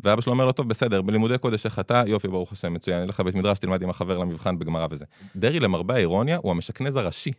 [0.00, 3.20] ואבא שלו אומר לו, טוב, בסדר, בלימודי קודש איך אתה, יופי, ברוך השם, מצוין, ילך
[3.20, 5.04] לבית מדרש, תלמד עם החבר למבחן בגמרא וזה.
[5.36, 7.32] דרעי, למרבה האירוניה, הוא המשכנז הראשי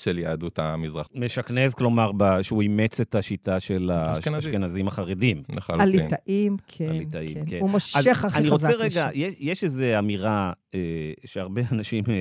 [0.00, 1.08] של יהדות המזרח.
[1.14, 2.10] משכנז, כלומר,
[2.42, 4.34] שהוא אימץ את השיטה של אשכנזים.
[4.34, 5.42] האשכנזים החרדים.
[5.48, 5.80] לחלוטין.
[5.80, 7.44] הליטאים, כן, הליטאים, כן.
[7.46, 7.58] כן.
[7.60, 9.08] הוא אז מושך הכי אני רוצה חזק רגע.
[9.14, 12.14] יש, יש איזו אמירה אה, שהרבה אנשים אה,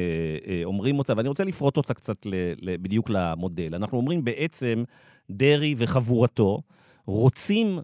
[0.48, 3.76] אה, אומרים אותה, ואני רוצה לפרוט אותה קצת ל, ל, בדיוק למודל.
[3.76, 4.84] אנחנו אומרים בעצם,
[5.32, 6.62] דרעי וחבורתו
[7.06, 7.80] רוצים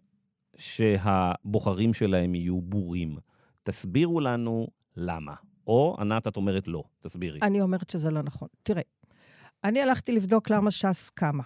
[0.58, 3.18] שהבוחרים שלהם יהיו בורים.
[3.64, 5.34] תסבירו לנו למה.
[5.68, 6.84] או, ענת, את אומרת לא.
[7.00, 7.40] תסבירי.
[7.42, 8.48] אני אומרת שזה לא נכון.
[8.64, 8.82] תראה,
[9.66, 11.44] אני הלכתי לבדוק למה ש"ס קמה.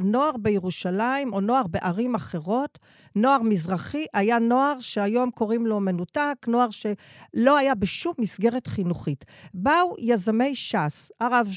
[0.00, 2.78] נוער בירושלים או נוער בערים אחרות,
[3.16, 9.24] נוער מזרחי, היה נוער שהיום קוראים לו מנותק, נוער שלא היה בשום מסגרת חינוכית.
[9.54, 11.48] באו יזמי ש"ס, הרב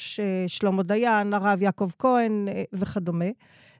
[0.47, 3.25] שלמה דיין, הרב יעקב כהן אה, וכדומה,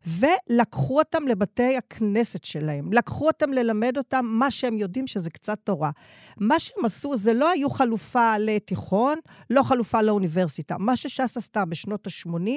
[0.08, 2.94] ולקחו אותם לבתי הכנסת שלהם.
[2.94, 5.92] לקחו אותם ללמד אותם מה שהם יודעים שזה קצת תורה.
[6.38, 9.18] מה שהם עשו, זה לא היו חלופה לתיכון,
[9.50, 10.78] לא חלופה לאוניברסיטה.
[10.80, 12.50] מה שש"ס עשתה בשנות ה-80,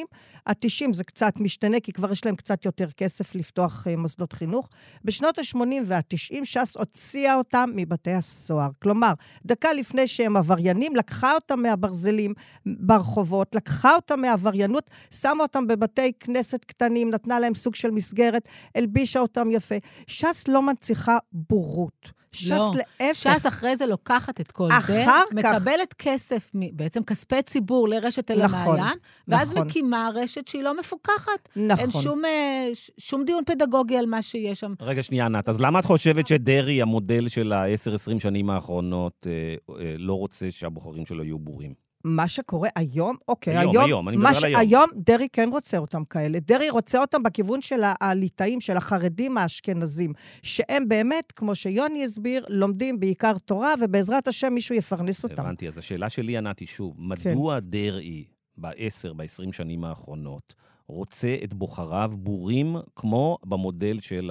[0.47, 4.69] ה-90 זה קצת משתנה, כי כבר יש להם קצת יותר כסף לפתוח uh, מוסדות חינוך.
[5.05, 8.71] בשנות ה-80 וה-90, ש"ס הוציאה אותם מבתי הסוהר.
[8.83, 9.13] כלומר,
[9.47, 12.35] דקה לפני שהם עבריינים, לקחה אותם מהברזלים
[12.67, 19.20] ברחובות, לקחה אותם מהעבריינות, שמה אותם בבתי כנסת קטנים, נתנה להם סוג של מסגרת, הלבישה
[19.20, 19.75] אותם יפה.
[20.07, 22.11] ש"ס לא מנציחה בורות.
[22.33, 22.72] ש"ס לא.
[23.01, 23.16] להפך.
[23.38, 28.31] ש"ס אחרי זה לוקחת את כל אחר זה, כך- מקבלת כסף, בעצם כספי ציבור לרשת
[28.31, 29.66] אל נכון, המעיין, ואז נכון.
[29.66, 31.49] מקימה רשת שהיא לא מפוקחת.
[31.57, 31.79] נכון.
[31.79, 32.68] אין שום, אה,
[32.99, 34.75] שום דיון פדגוגי על מה שיש שם.
[34.81, 39.94] רגע, שנייה, ענת, אז למה את חושבת שדרעי, המודל של ה-10-20 שנים האחרונות, אה, אה,
[39.99, 41.86] לא רוצה שהבוחרים שלו יהיו בורים?
[42.07, 44.61] מה שקורה היום, אוקיי, היום, היום, היום, אני מדבר על היום.
[44.61, 46.38] היום דרעי כן רוצה אותם כאלה.
[46.40, 53.01] דרעי רוצה אותם בכיוון של הליטאים, של החרדים האשכנזים, שהם באמת, כמו שיוני הסביר, לומדים
[53.01, 55.42] בעיקר תורה, ובעזרת השם מישהו יפרנס אותם.
[55.42, 55.69] הבנתי.
[55.69, 58.25] אז השאלה שלי, ענת, היא שוב, מדוע דרעי
[58.59, 60.55] ב-10, ב-20 שנים האחרונות
[60.88, 64.31] רוצה את בוחריו בורים כמו במודל של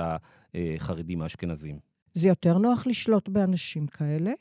[0.56, 1.95] החרדים האשכנזים?
[2.16, 4.32] זה יותר נוח לשלוט באנשים כאלה.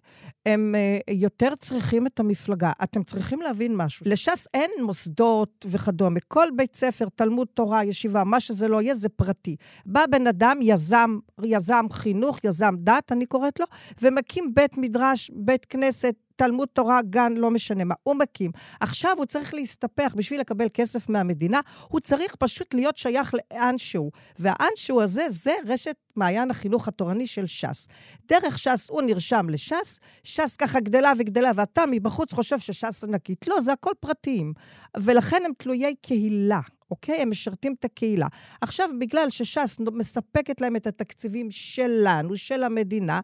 [0.46, 2.72] הם uh, יותר צריכים את המפלגה.
[2.82, 4.06] אתם צריכים להבין משהו.
[4.08, 6.20] לש"ס אין מוסדות וכדומה.
[6.28, 9.56] כל בית ספר, תלמוד תורה, ישיבה, מה שזה לא יהיה, זה פרטי.
[9.86, 13.66] בא בן אדם, יזם, יזם חינוך, יזם דת, אני קוראת לו,
[14.02, 18.50] ומקים בית מדרש, בית כנסת, תלמוד תורה, גן, לא משנה מה, הוא מקים.
[18.80, 24.10] עכשיו הוא צריך להסתפח בשביל לקבל כסף מהמדינה, הוא צריך פשוט להיות שייך לאנשהו.
[24.38, 27.88] והאנשהו הזה, זה רשת מעיין החינוך התורני של ש"ס.
[28.28, 33.48] דרך ש"ס הוא נרשם לש"ס, ש"ס ככה גדלה וגדלה, ואתה מבחוץ חושב שש"ס ענקית.
[33.48, 34.52] לא, זה הכל פרטיים.
[34.96, 36.60] ולכן הם תלויי קהילה.
[36.90, 37.22] אוקיי?
[37.22, 38.26] הם משרתים את הקהילה.
[38.60, 43.20] עכשיו, בגלל שש"ס מספקת להם את התקציבים שלנו, של המדינה,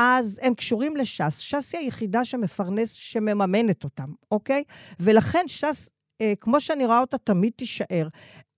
[0.00, 1.38] אז הם קשורים לש"ס.
[1.38, 4.64] ש"ס היא היחידה שמפרנס, שמממנת אותם, אוקיי?
[5.00, 8.08] ולכן ש"ס, אה, כמו שאני רואה אותה, תמיד תישאר.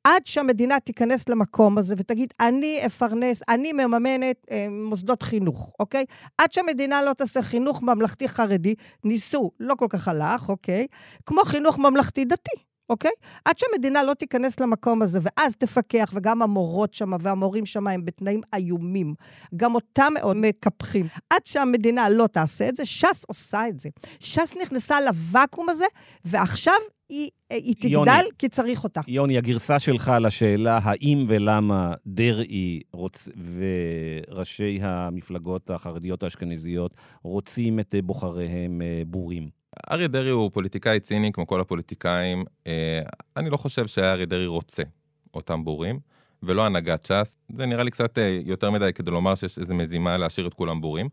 [0.05, 6.05] עד שהמדינה תיכנס למקום הזה ותגיד, אני אפרנס, אני מממנת אה, מוסדות חינוך, אוקיי?
[6.39, 8.75] עד שהמדינה לא תעשה חינוך ממלכתי חרדי,
[9.05, 10.87] ניסו, לא כל כך הלך, אוקיי?
[11.27, 12.70] כמו חינוך ממלכתי דתי.
[12.91, 13.11] אוקיי?
[13.45, 18.41] עד שהמדינה לא תיכנס למקום הזה, ואז תפקח, וגם המורות שם והמורים שם הם בתנאים
[18.55, 19.15] איומים.
[19.57, 21.07] גם אותם מאוד מקפחים.
[21.31, 23.89] עד שהמדינה לא תעשה את זה, ש"ס עושה את זה.
[24.21, 25.85] ש"ס נכנסה לוואקום הזה,
[26.25, 26.75] ועכשיו
[27.09, 28.29] היא, היא תגדל יוני.
[28.39, 29.01] כי צריך אותה.
[29.09, 33.29] יוני, הגרסה שלך לשאלה האם ולמה דרעי רוצ...
[33.55, 39.60] וראשי המפלגות החרדיות האשכנזיות רוצים את בוחריהם אה, בורים.
[39.91, 42.45] אריה דרעי הוא פוליטיקאי ציני כמו כל הפוליטיקאים.
[42.67, 43.01] אה,
[43.37, 44.83] אני לא חושב שאריה דרעי רוצה
[45.35, 46.01] אותם בורים.
[46.43, 47.37] ולא הנהגת ש"ס.
[47.57, 50.81] זה נראה לי קצת אה, יותר מדי כדי לומר שיש איזו מזימה להשאיר את כולם
[50.81, 51.09] בורים.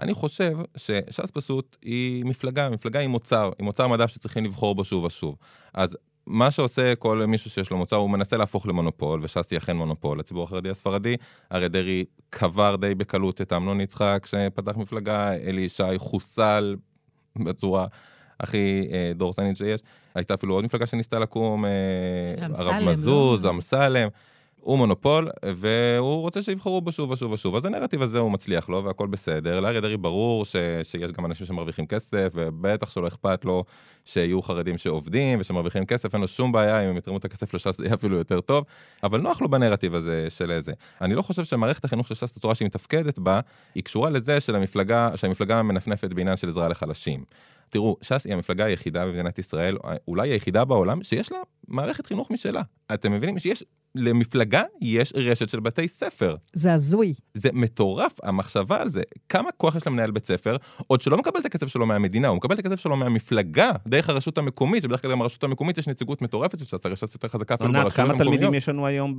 [0.00, 4.84] אני חושב שש"ס פשוט היא מפלגה, מפלגה היא מוצר, היא מוצר מדף שצריכים לבחור בו
[4.84, 5.36] שוב ושוב.
[5.74, 9.76] אז מה שעושה כל מישהו שיש לו מוצר, הוא מנסה להפוך למונופול, וש"ס היא אכן
[9.76, 10.18] מונופול.
[10.18, 11.16] לציבור החרדי הספרדי,
[11.52, 16.76] אריה דרעי קבר די בקלות את אמנון יצחק, שפתח מפלגה, אלי ישי חוסל
[17.36, 17.86] בצורה
[18.40, 19.80] הכי אה, דורסנית שיש.
[20.14, 21.70] הייתה אפילו עוד מפלגה שניסתה לקום, אה,
[22.54, 24.10] הרב מזוז, לא?
[24.62, 27.56] הוא מונופול, והוא רוצה שיבחרו בו שוב ושוב ושוב.
[27.56, 29.60] אז הנרטיב הזה הוא מצליח לו, והכל בסדר.
[29.60, 33.64] לאריה דרעי ברור ש, שיש גם אנשים שמרוויחים כסף, ובטח שלא אכפת לו
[34.04, 37.76] שיהיו חרדים שעובדים ושמרוויחים כסף, אין לו שום בעיה, אם הם יתרמו את הכסף לש"ס
[37.76, 38.64] זה יהיה אפילו יותר טוב,
[39.02, 40.72] אבל נוח לו בנרטיב הזה של איזה.
[41.00, 43.40] אני לא חושב שמערכת החינוך של ש"ס, הצורה שהיא מתפקדת בה,
[43.74, 47.24] היא קשורה לזה של המפלגה, שהמפלגה מנפנפת בעניין של עזרה לחלשים.
[47.68, 49.76] תראו, ש"ס היא המפלגה היחידה במדינת ישראל,
[50.08, 52.62] אולי היחידה בעולם, שיש לה מערכת חינוך משלה.
[52.94, 56.36] אתם מבינים שיש למפלגה יש רשת של בתי ספר.
[56.52, 57.14] זה הזוי.
[57.34, 59.02] זה מטורף, המחשבה על זה.
[59.28, 62.54] כמה כוח יש למנהל בית ספר, עוד שלא מקבל את הכסף שלו מהמדינה, הוא מקבל
[62.54, 66.58] את הכסף שלו מהמפלגה, דרך הרשות המקומית, שבדרך כלל גם הרשות המקומית יש נציגות מטורפת
[66.58, 68.18] של ש"ס, הרי ש"ס יותר חזקה אפילו ברשויות המקומיות.
[68.18, 69.14] כמה תלמידים יש לנו היום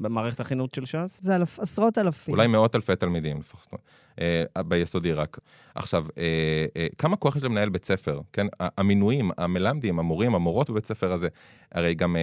[0.00, 1.20] במערכת החינוך של ש"ס?
[1.22, 2.34] זה אלף, עשרות אלפים.
[2.34, 3.80] אולי מאות אלפי תלמידים לפחות.
[4.20, 5.38] אה, ביסודי רק.
[5.74, 8.46] עכשיו, אה, אה, כמה כוח יש למנהל בית ספר, כן?
[8.60, 11.28] המינויים, המלמדים, המורים, המורות בבית ספר הזה,
[11.72, 12.16] הרי גם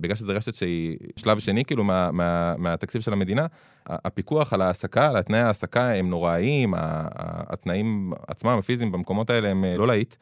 [0.00, 3.46] בגלל שזו רשת שהיא שלב שני כאילו מה, מה, מהתקציב של המדינה,
[3.86, 9.86] הפיקוח על ההעסקה, על תנאי ההעסקה הם נוראיים, התנאים עצמם, הפיזיים במקומות האלה הם לא
[9.86, 10.16] להיט.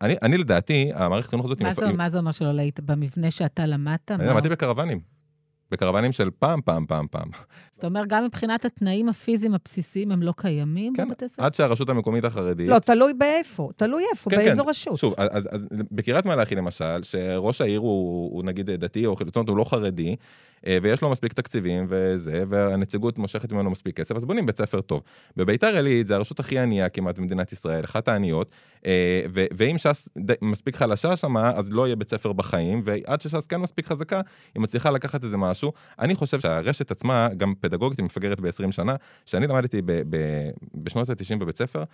[0.00, 1.62] אני, אני לדעתי, המערכת החינוך הזאת...
[1.62, 2.80] מה, זה, מה זה אומר שלא להיט?
[2.80, 4.10] במבנה שאתה למדת?
[4.10, 5.00] אני למדתי בקרוונים.
[5.70, 7.28] בקרוונים של פעם, פעם, פעם, פעם.
[7.80, 11.44] זאת אומרת, גם מבחינת התנאים הפיזיים הבסיסיים, הם לא קיימים כן, בבתי ספר?
[11.44, 12.68] עד שהרשות המקומית החרדית...
[12.68, 14.68] לא, תלוי באיפה, תלוי איפה, כן, באיזו כן.
[14.68, 14.96] רשות.
[14.96, 19.56] שוב, אז, אז בקריית מלאכי למשל, שראש העיר הוא, הוא נגיד דתי, או חילוטון, הוא
[19.56, 20.16] לא חרדי,
[20.66, 24.80] אה, ויש לו מספיק תקציבים וזה, והנציגות מושכת ממנו מספיק כסף, אז בונים בית ספר
[24.80, 25.02] טוב.
[25.36, 28.50] בביתר עילית זה הרשות הכי ענייה כמעט במדינת ישראל, אחת העניות,
[28.86, 30.08] אה, ואם ש"ס
[30.42, 34.20] מספיק חלשה שמה, אז לא יהיה בית ספר בחיים, ועד שש"ס כן מספיק חזקה,
[34.54, 35.72] היא מצליחה לקחת איזה משהו.
[35.98, 38.94] אני חושב שהרשת עצמה, גם פדגוגית, היא מפגרת ב-20 שנה,
[39.26, 39.82] שאני למדתי
[40.74, 41.84] בשנות ה-90 בבית ספר,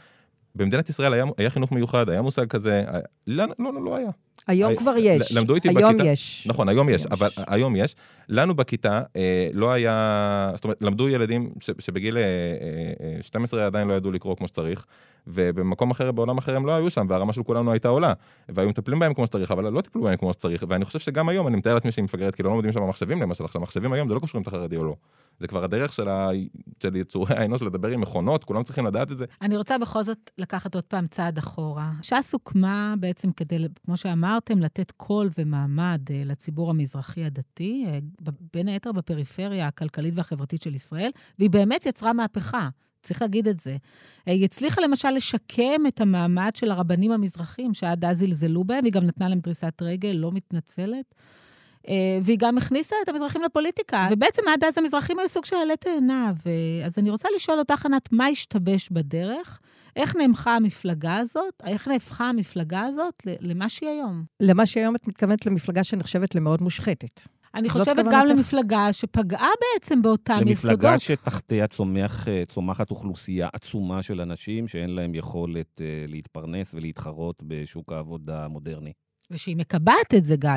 [0.57, 2.85] במדינת ישראל היה, היה חינוך מיוחד, היה מושג כזה,
[3.27, 4.11] לא, לא, לא, לא היה.
[4.47, 5.37] היום היה, כבר יש.
[5.37, 6.09] למדו איתי היום בכיתה.
[6.09, 6.47] יש.
[6.47, 7.39] נכון, היום יש, אבל יש.
[7.47, 7.97] היום יש.
[8.29, 13.89] לנו בכיתה אה, לא היה, זאת אומרת, למדו ילדים ש, שבגיל אה, אה, 12 עדיין
[13.89, 14.87] לא ידעו לקרוא כמו שצריך,
[15.27, 18.13] ובמקום אחר, בעולם אחר הם לא היו שם, והרמה של כולנו הייתה עולה.
[18.49, 21.47] והיו מטפלים בהם כמו שצריך, אבל לא טיפלו בהם כמו שצריך, ואני חושב שגם היום,
[21.47, 24.15] אני מתאר לעצמי שהיא מפגרת, כי לא לומדים שם מחשבים למשל, עכשיו מחשבים היום זה
[24.15, 24.95] לא קשור אם אתה חרדי או לא.
[25.41, 26.29] זה כבר הדרך של, ה...
[26.83, 29.25] של יצורי האנוש לדבר עם מכונות, כולם צריכים לדעת את זה.
[29.43, 31.93] אני רוצה בכל זאת לקחת עוד פעם צעד אחורה.
[32.03, 37.99] ש"ס הוקמה בעצם כדי, כמו שאמרתם, לתת קול ומעמד אה, לציבור המזרחי הדתי, אה,
[38.53, 42.69] בין היתר בפריפריה הכלכלית והחברתית של ישראל, והיא באמת יצרה מהפכה.
[43.07, 43.77] צריך להגיד את זה.
[44.29, 48.93] אה, היא הצליחה למשל לשקם את המעמד של הרבנים המזרחים, שעד אז זלזלו בהם, היא
[48.93, 51.15] גם נתנה להם דריסת רגל, לא מתנצלת.
[51.89, 55.77] אה, והיא גם הכניסה את המזרחים לפוליטיקה, ובעצם עד אז המזרחים היו סוג של עלה
[55.77, 56.33] תאנה.
[56.85, 59.61] אז אני רוצה לשאול אותך, ענת, מה השתבש בדרך?
[59.97, 64.25] איך נהמכה המפלגה הזאת, איך נהפכה המפלגה הזאת למה שהיא היום?
[64.41, 67.21] למה שהיא היום את מתכוונת למפלגה שנחשבת למאוד מושחתת.
[67.57, 70.75] אני חושבת גם למפלגה שפגעה בעצם באותם יסודות.
[70.75, 77.43] למפלגה שתחתיה צומח, אה, צומחת אוכלוסייה עצומה של אנשים שאין להם יכולת uh, להתפרנס ולהתחרות
[77.47, 78.93] בשוק העבודה המודרני.
[79.31, 80.51] ושהיא מקבעת את זה, גיא.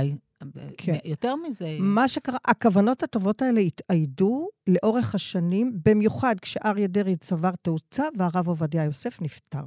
[0.77, 0.97] כן.
[1.05, 1.77] יותר מזה...
[1.79, 8.83] מה שקרה, הכוונות הטובות האלה התאיידו לאורך השנים, במיוחד כשאריה דרעי צבר תאוצה והרב עובדיה
[8.83, 9.63] יוסף נפטר.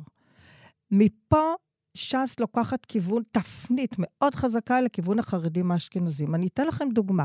[0.91, 1.55] מפה
[1.95, 6.35] ש"ס לוקחת כיוון, תפנית מאוד חזקה לכיוון החרדים האשכנזים.
[6.35, 7.25] אני אתן לכם דוגמה.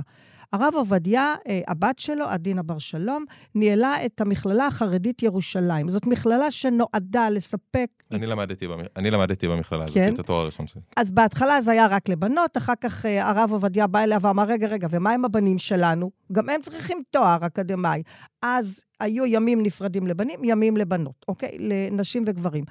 [0.54, 5.90] הרב עובדיה, אה, הבת שלו, עדינה בר שלום, ניהלה את המכללה החרדית ירושלים.
[5.90, 7.88] זאת מכללה שנועדה לספק...
[8.12, 8.30] אני, את...
[8.30, 8.80] למדתי, במ...
[8.96, 10.14] אני למדתי במכללה הזאת, כן?
[10.14, 10.82] את התואר הראשון שלי.
[10.96, 14.68] אז בהתחלה זה היה רק לבנות, אחר כך אה, הרב עובדיה בא אליה ואמר, רגע,
[14.68, 16.12] רגע, ומה עם הבנים שלנו?
[16.32, 18.04] גם הם צריכים תואר אקדמאי.
[18.42, 21.58] אז היו ימים נפרדים לבנים, ימים לבנות, אוקיי?
[21.60, 22.64] לנשים וגברים.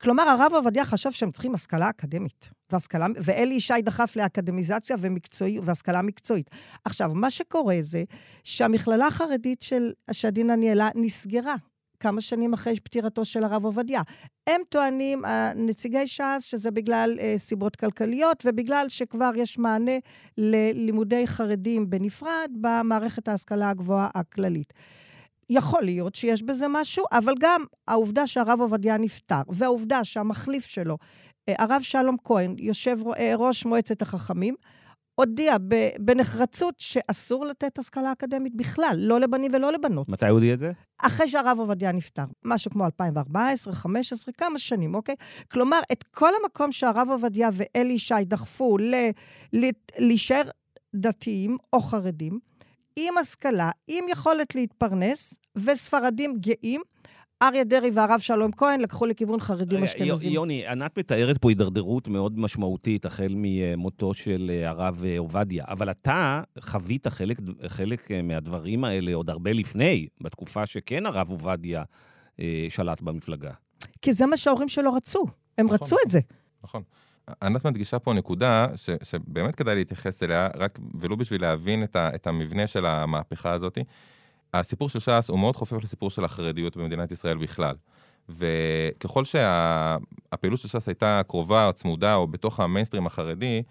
[0.00, 2.50] כלומר, הרב עובדיה חשב שהם צריכים השכלה אקדמית.
[2.72, 6.50] והשכלה, ואלי ישי דחף לאקדמיזציה ומקצועי, והשכלה מקצועית.
[6.84, 8.04] עכשיו, מה שקורה זה
[8.44, 11.54] שהמכללה החרדית של שעדינה ניהלה נסגרה.
[12.00, 14.02] כמה שנים אחרי פטירתו של הרב עובדיה.
[14.46, 15.22] הם טוענים,
[15.56, 19.92] נציגי ש"ס, שזה בגלל אה, סיבות כלכליות ובגלל שכבר יש מענה
[20.38, 24.72] ללימודי חרדים בנפרד במערכת ההשכלה הגבוהה הכללית.
[25.50, 31.33] יכול להיות שיש בזה משהו, אבל גם העובדה שהרב עובדיה נפטר, והעובדה שהמחליף שלו, אה,
[31.48, 34.54] הרב שלום כהן, יושב אה, ראש מועצת החכמים,
[35.14, 35.56] הודיע
[35.98, 40.08] בנחרצות שאסור לתת השכלה אקדמית בכלל, לא לבנים ולא לבנות.
[40.08, 40.72] מתי הוא הודיע את זה?
[40.98, 45.14] אחרי שהרב עובדיה נפטר, משהו כמו 2014, 2015, כמה שנים, אוקיי?
[45.50, 48.76] כלומר, את כל המקום שהרב עובדיה ואלי ישי דחפו
[49.98, 50.42] להישאר
[50.94, 52.38] דתיים או חרדים,
[52.96, 56.82] עם השכלה, עם יכולת להתפרנס, וספרדים גאים,
[57.44, 60.32] אריה דרעי והרב שלום כהן לקחו לכיוון חרדים אשכנזים.
[60.32, 65.90] יוני, ענת מתארת פה הידרדרות מאוד משמעותית, החל ממותו של אה, הרב אה, עובדיה, אבל
[65.90, 71.82] אתה חווית חלק, חלק אה, מהדברים האלה עוד הרבה לפני, בתקופה שכן הרב עובדיה
[72.40, 73.52] אה, שלט במפלגה.
[74.02, 75.24] כי זה מה שההורים שלו רצו,
[75.58, 76.20] הם נכון, רצו נכון, את זה.
[76.64, 76.82] נכון.
[77.42, 82.10] ענת מדגישה פה נקודה ש, שבאמת כדאי להתייחס אליה, רק ולו בשביל להבין את, ה,
[82.14, 83.78] את המבנה של המהפכה הזאת.
[84.60, 87.74] הסיפור של ש"ס הוא מאוד חופף לסיפור של החרדיות במדינת ישראל בכלל.
[88.28, 93.62] וככל שהפעילות של ש"ס הייתה קרובה או צמודה או בתוך המיינסטרים החרדי,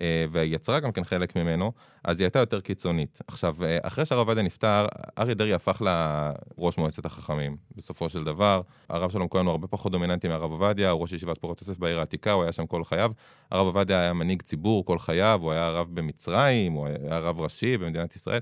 [0.00, 1.72] אה, ויצרה גם כן חלק ממנו,
[2.04, 3.20] אז היא הייתה יותר קיצונית.
[3.26, 4.86] עכשיו, אה, אחרי שהרב עובדיה נפטר,
[5.18, 7.56] אריה דרעי הפך לראש מועצת החכמים.
[7.76, 11.38] בסופו של דבר, הרב שלום כהן הוא הרבה פחות דומיננטי מהרב עובדיה, הוא ראש ישיבת
[11.38, 13.12] פורת יוסף בעיר העתיקה, הוא היה שם כל חייו.
[13.50, 17.78] הרב עובדיה היה מנהיג ציבור כל חייו, הוא היה רב במצרים, הוא היה רב ראשי
[17.78, 18.40] במדינת ישראל.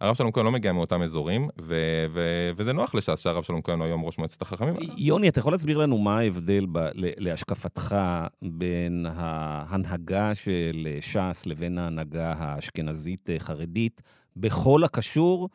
[0.00, 3.78] הרב שלום כהן לא מגיע מאותם אזורים, ו- ו- וזה נוח לש"ס שהרב שלום כהן
[3.78, 4.74] הוא היום ראש מועצת החכמים.
[4.96, 7.96] יוני, אתה יכול להסביר לנו מה ההבדל ב- להשקפתך
[8.42, 14.02] בין ההנהגה של ש"ס לבין ההנהגה האשכנזית-חרדית,
[14.36, 15.48] בכל הקשור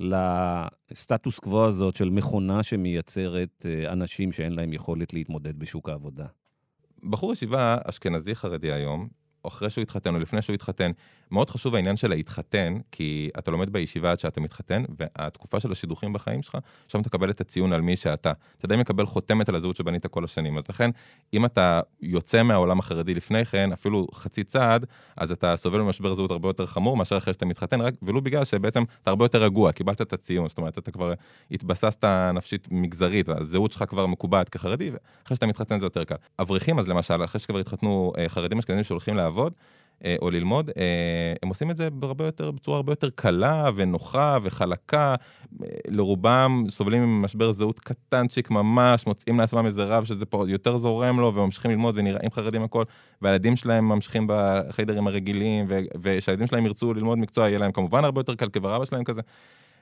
[0.00, 6.26] לסטטוס קוו הזאת של מכונה שמייצרת אה, אנשים שאין להם יכולת להתמודד בשוק העבודה?
[7.10, 9.08] בחור ישיבה אשכנזי-חרדי היום,
[9.44, 10.90] או אחרי שהוא התחתן, או לפני שהוא התחתן.
[11.30, 16.12] מאוד חשוב העניין של להתחתן, כי אתה לומד בישיבה עד שאתה מתחתן, והתקופה של השידוכים
[16.12, 16.58] בחיים שלך,
[16.88, 18.32] שם תקבל את הציון על מי שאתה.
[18.58, 20.58] אתה די מקבל חותמת על הזהות שבנית כל השנים.
[20.58, 20.90] אז לכן,
[21.34, 24.86] אם אתה יוצא מהעולם החרדי לפני כן, אפילו חצי צעד,
[25.16, 28.44] אז אתה סובל ממשבר זהות הרבה יותר חמור מאשר אחרי שאתה מתחתן, רק ולו בגלל
[28.44, 31.12] שבעצם אתה הרבה יותר רגוע, קיבלת את הציון, זאת אומרת, אתה כבר
[31.50, 36.14] התבססת נפשית מגזרית, הזהות שלך כבר מקובעת כחרדי, ואחרי שאתה מתחתן זה יותר קל.
[36.38, 39.52] אברכים, אז למשל, אחרי שכבר התחתנו אה, חרדים אשכנזים שהולכים לעבוד,
[40.22, 45.14] או ללמוד, אה, הם עושים את זה הרבה יותר, בצורה הרבה יותר קלה ונוחה וחלקה.
[45.62, 51.20] אה, לרובם סובלים ממשבר זהות קטנצ'יק ממש, מוצאים לעצמם איזה רב שזה פה יותר זורם
[51.20, 52.84] לו וממשיכים ללמוד ונראים חרדים הכל,
[53.22, 55.66] והילדים שלהם ממשיכים בחיידרים הרגילים,
[56.00, 59.22] ושהילדים שלהם ירצו ללמוד מקצוע, יהיה להם כמובן הרבה יותר קל, כבר אבא שלהם כזה.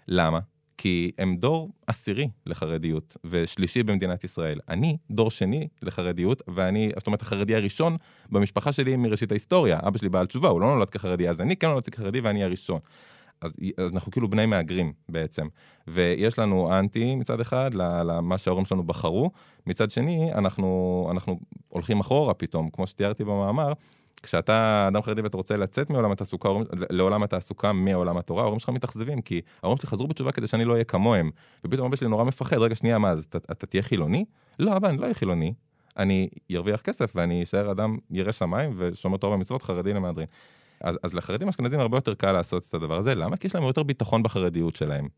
[0.09, 0.38] למה?
[0.77, 4.59] כי הם דור עשירי לחרדיות ושלישי במדינת ישראל.
[4.69, 7.97] אני דור שני לחרדיות, ואני, זאת אומרת, החרדי הראשון
[8.31, 9.79] במשפחה שלי מראשית ההיסטוריה.
[9.83, 12.81] אבא שלי בעל תשובה, הוא לא נולד כחרדי, אז אני כן נולדתי כחרדי ואני הראשון.
[13.41, 15.47] אז, אז אנחנו כאילו בני מהגרים בעצם.
[15.87, 19.31] ויש לנו אנטי מצד אחד למה שההורים שלנו בחרו,
[19.67, 23.73] מצד שני אנחנו, אנחנו הולכים אחורה פתאום, כמו שתיארתי במאמר,
[24.22, 26.48] כשאתה אדם חרדי ואתה רוצה לצאת מעולם התעסוקה,
[26.90, 30.72] לעולם התעסוקה מעולם התורה, ההורים שלך מתאכזבים, כי ההורים שלי חזרו בתשובה כדי שאני לא
[30.72, 31.31] אהיה כמוהם.
[31.64, 34.24] ופתאום אבא שלי נורא מפחד, רגע שנייה, מה, אז אתה, אתה תהיה חילוני?
[34.59, 35.55] לא, אבא, אני לא אהיה חילוני.
[35.96, 40.27] אני ארוויח כסף ואני אשאר אדם ירא שמיים ושומר תורה ומצוות חרדי למהדרין.
[40.81, 43.37] אז, אז לחרדים אשכנזים הרבה יותר קל לעשות את הדבר הזה, למה?
[43.37, 45.09] כי יש להם יותר ביטחון בחרדיות שלהם.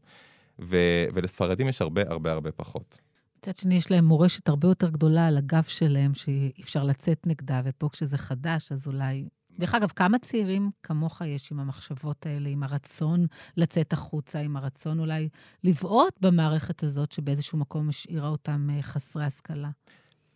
[0.58, 0.76] ו,
[1.14, 3.05] ולספרדים יש הרבה הרבה הרבה פחות.
[3.46, 7.60] מצד שני, יש להם מורשת הרבה יותר גדולה על הגב שלהם, שאי אפשר לצאת נגדה,
[7.64, 9.28] ופה כשזה חדש, אז אולי...
[9.58, 15.00] דרך אגב, כמה צעירים כמוך יש עם המחשבות האלה, עם הרצון לצאת החוצה, עם הרצון
[15.00, 15.28] אולי
[15.64, 19.70] לבעוט במערכת הזאת, שבאיזשהו מקום השאירה אותם אה, חסרי השכלה?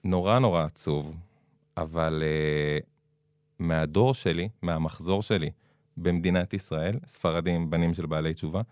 [0.05, 1.17] נורא נורא עצוב,
[1.77, 2.85] אבל uh,
[3.59, 5.51] מהדור שלי, מהמחזור שלי
[5.97, 8.63] במדינת ישראל, ספרדים, בנים של בעלי תשובה,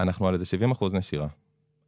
[0.00, 1.28] אנחנו על איזה 70 אחוז נשירה.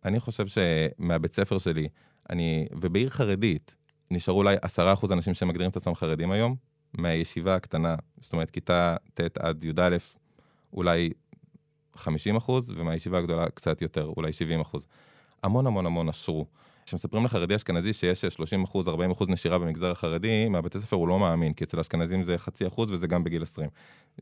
[0.05, 1.89] אני חושב שמהבית ספר שלי,
[2.31, 3.77] אני, ובעיר חרדית,
[4.11, 6.57] נשארו אולי עשרה אחוז אנשים שמגדירים את עצמם חרדים היום,
[6.95, 9.97] מהישיבה הקטנה, זאת אומרת, כיתה ט' עד י"א,
[10.73, 11.11] אולי
[11.97, 14.87] 50 אחוז, ומהישיבה הגדולה קצת יותר, אולי 70 אחוז.
[15.43, 16.47] המון המון המון נשרו.
[16.87, 21.19] כשמספרים לחרדי אשכנזי שיש 30 אחוז, 40 אחוז נשירה במגזר החרדי, מהבית הספר הוא לא
[21.19, 23.69] מאמין, כי אצל האשכנזים זה חצי אחוז וזה גם בגיל 20.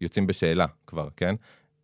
[0.00, 1.34] יוצאים בשאלה כבר, כן?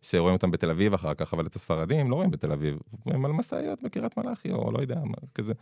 [0.09, 3.31] שרואים אותם בתל אביב אחר כך, אבל את הספרדים לא רואים בתל אביב, הם על
[3.31, 4.95] משאיות בקריית מלאכי, או לא יודע,
[5.35, 5.53] כזה.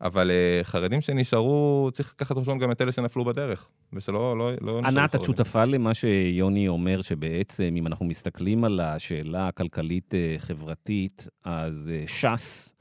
[0.00, 4.80] אבל uh, חרדים שנשארו, צריך לקחת בחשבון גם את אלה שנפלו בדרך, ושלא לא, לא
[4.80, 11.62] נשארו ענת, את שותפה למה שיוני אומר, שבעצם, אם אנחנו מסתכלים על השאלה הכלכלית-חברתית, אה,
[11.62, 12.74] אז uh, ש"ס,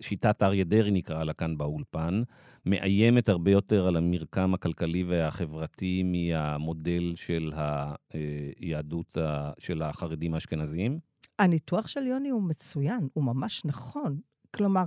[0.00, 2.22] שיטת אריה דרעי נקרא לה כאן באולפן,
[2.66, 7.52] מאיימת הרבה יותר על המרקם הכלכלי והחברתי מהמודל של
[8.60, 9.18] היהדות
[9.58, 10.98] של החרדים האשכנזיים?
[11.38, 14.20] הניתוח של יוני הוא מצוין, הוא ממש נכון.
[14.54, 14.84] כלומר,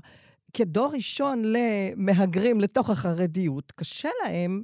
[0.54, 4.64] כדור ראשון למהגרים לתוך החרדיות, קשה להם,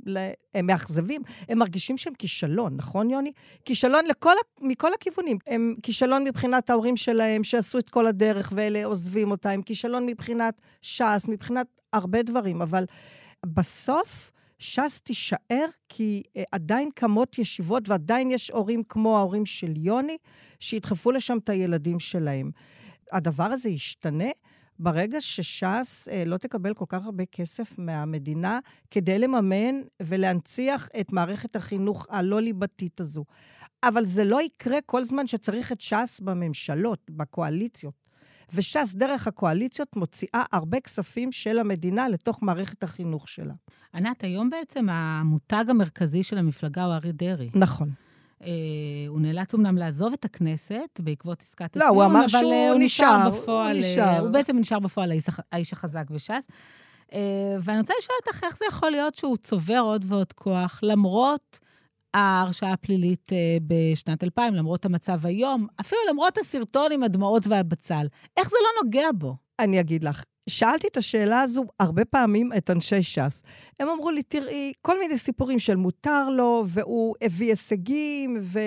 [0.54, 3.32] הם מאכזבים, הם מרגישים שהם כישלון, נכון, יוני?
[3.66, 5.38] כישלון לכל, מכל הכיוונים.
[5.48, 10.62] הם כישלון מבחינת ההורים שלהם, שעשו את כל הדרך ואלה עוזבים אותה, הם כישלון מבחינת
[10.82, 12.86] ש"ס, מבחינת הרבה דברים, אבל
[13.46, 14.32] בסוף...
[14.60, 20.18] ש"ס תישאר כי אה, עדיין קמות ישיבות ועדיין יש הורים כמו ההורים של יוני,
[20.60, 22.52] שידחפו לשם את הילדים שלהם.
[23.12, 24.30] הדבר הזה ישתנה
[24.80, 28.60] ברגע שש"ס אה, לא תקבל כל כך הרבה כסף מהמדינה
[28.92, 33.26] כדי לממן ולהנציח את מערכת החינוך הלא-ליבתית הזו.
[33.84, 38.08] אבל זה לא יקרה כל זמן שצריך את ש"ס בממשלות, בקואליציות.
[38.54, 43.54] וש"ס, דרך הקואליציות, מוציאה הרבה כספים של המדינה לתוך מערכת החינוך שלה.
[43.94, 47.50] ענת, היום בעצם המותג המרכזי של המפלגה הוא אריה דרעי.
[47.54, 47.90] נכון.
[48.42, 48.46] Uh,
[49.08, 52.80] הוא נאלץ אמנם לעזוב את הכנסת בעקבות עסקת הציון, לא, הוא אמר אבל שהוא הוא
[52.80, 54.20] נשאר, בפועל, הוא נשאר.
[54.20, 55.12] הוא בעצם נשאר בפועל
[55.52, 56.48] האיש, החזק בש"ס.
[57.60, 61.60] ואני רוצה לשאול אותך, איך זה יכול להיות שהוא צובר עוד ועוד כוח, למרות
[62.14, 68.08] ההרשעה הפלילית אה, בשנת 2000, למרות המצב היום, אפילו למרות הסרטון עם הדמעות והבצל.
[68.38, 69.36] איך זה לא נוגע בו?
[69.60, 73.44] אני אגיד לך, שאלתי את השאלה הזו הרבה פעמים את אנשי ש"ס.
[73.80, 78.60] הם אמרו לי, תראי, כל מיני סיפורים של מותר לו, והוא הביא הישגים, ו...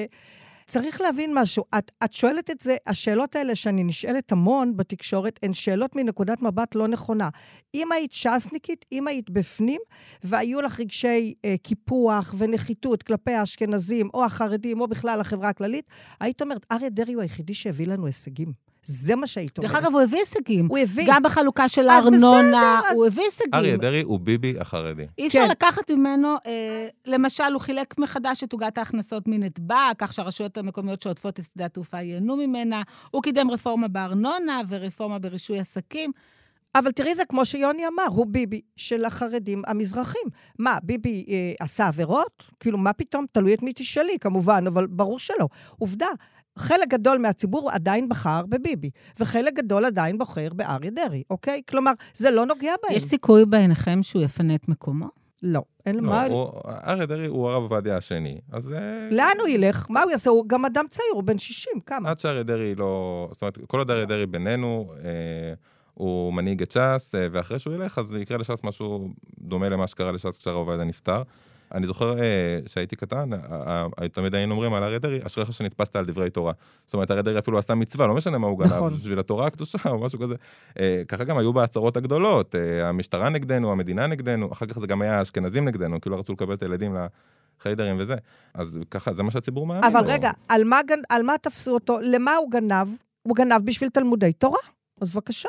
[0.70, 1.64] צריך להבין משהו.
[1.78, 6.74] את, את שואלת את זה, השאלות האלה שאני נשאלת המון בתקשורת, הן שאלות מנקודת מבט
[6.74, 7.28] לא נכונה.
[7.74, 9.80] אם היית ש"סניקית, אם היית בפנים,
[10.22, 15.84] והיו לך רגשי אה, קיפוח ונחיתות כלפי האשכנזים, או החרדים, או בכלל החברה הכללית,
[16.20, 18.69] היית אומרת, אריה דרעי הוא היחידי שהביא לנו הישגים.
[18.82, 19.72] זה מה שהיית אומרת.
[19.72, 20.66] דרך אגב, הוא הביא הישגים.
[20.66, 21.04] הוא הביא.
[21.08, 23.54] גם בחלוקה של הארנונה, הוא הביא הישגים.
[23.54, 25.06] אריה דרעי הוא ביבי החרדי.
[25.18, 25.50] אי אפשר כן.
[25.50, 31.40] לקחת ממנו, אה, למשל, הוא חילק מחדש את עוגת ההכנסות מנתב"ג, כך שהרשויות המקומיות שעוטפות
[31.40, 32.82] את שדה התעופה ייהנו ממנה.
[33.10, 36.12] הוא קידם רפורמה בארנונה ורפורמה ברישוי עסקים.
[36.74, 40.22] אבל תראי, זה כמו שיוני אמר, הוא ביבי של החרדים המזרחים.
[40.58, 42.44] מה, ביבי אה, עשה עבירות?
[42.60, 43.26] כאילו, מה פתאום?
[43.32, 45.48] תלוי את מי תשאלי, כמובן, אבל ברור שלא.
[45.78, 46.06] עובדה,
[46.58, 48.90] חלק גדול מהציבור עדיין בחר בביבי,
[49.20, 51.62] וחלק גדול עדיין בוחר באריה דרעי, אוקיי?
[51.68, 52.96] כלומר, זה לא נוגע בהם.
[52.96, 55.06] יש סיכוי בעיניכם שהוא יפנה את מקומו?
[55.42, 56.24] לא, אין לא, מה...
[56.26, 56.50] הוא-
[56.86, 58.72] אריה דרעי הוא הרב עובדיה השני, אז...
[58.72, 59.86] אה, לאן הוא ילך?
[59.90, 60.30] מה הוא יעשה?
[60.30, 62.10] הוא גם אדם צעיר, הוא בן 60, כמה?
[62.10, 63.28] עד שאריה דרעי לא...
[63.32, 65.10] זאת אומרת, כל עוד אריה דרעי בינינו, אה,
[65.94, 70.12] הוא מנהיג את ש"ס, אה, ואחרי שהוא ילך, אז יקרה לש"ס משהו דומה למה שקרה
[70.12, 71.22] לש"ס כשהרב עובדיה נפטר.
[71.74, 72.24] אני זוכר אה,
[72.66, 73.30] שהייתי קטן,
[74.12, 76.52] תמיד היינו אומרים על אריה דרעי, אשריך שנתפסת על דברי תורה.
[76.86, 78.94] זאת אומרת, אריה דרעי אפילו עשה מצווה, לא משנה מה הוא גנב, נכון.
[78.96, 80.34] בשביל התורה הקדושה או משהו כזה.
[80.80, 85.02] אה, ככה גם היו בהצהרות הגדולות, אה, המשטרה נגדנו, המדינה נגדנו, אחר כך זה גם
[85.02, 86.96] היה האשכנזים נגדנו, כאילו רצו לקבל את הילדים
[87.60, 88.14] לחיידרים וזה.
[88.54, 89.84] אז ככה, זה מה שהציבור מאמין.
[89.84, 90.04] אבל.
[90.04, 91.98] רגע, על מה, גנ- על מה תפסו אותו?
[92.02, 92.88] למה הוא גנב?
[93.22, 94.58] הוא גנב בשביל תלמודי תורה.
[95.00, 95.48] אז בבקשה.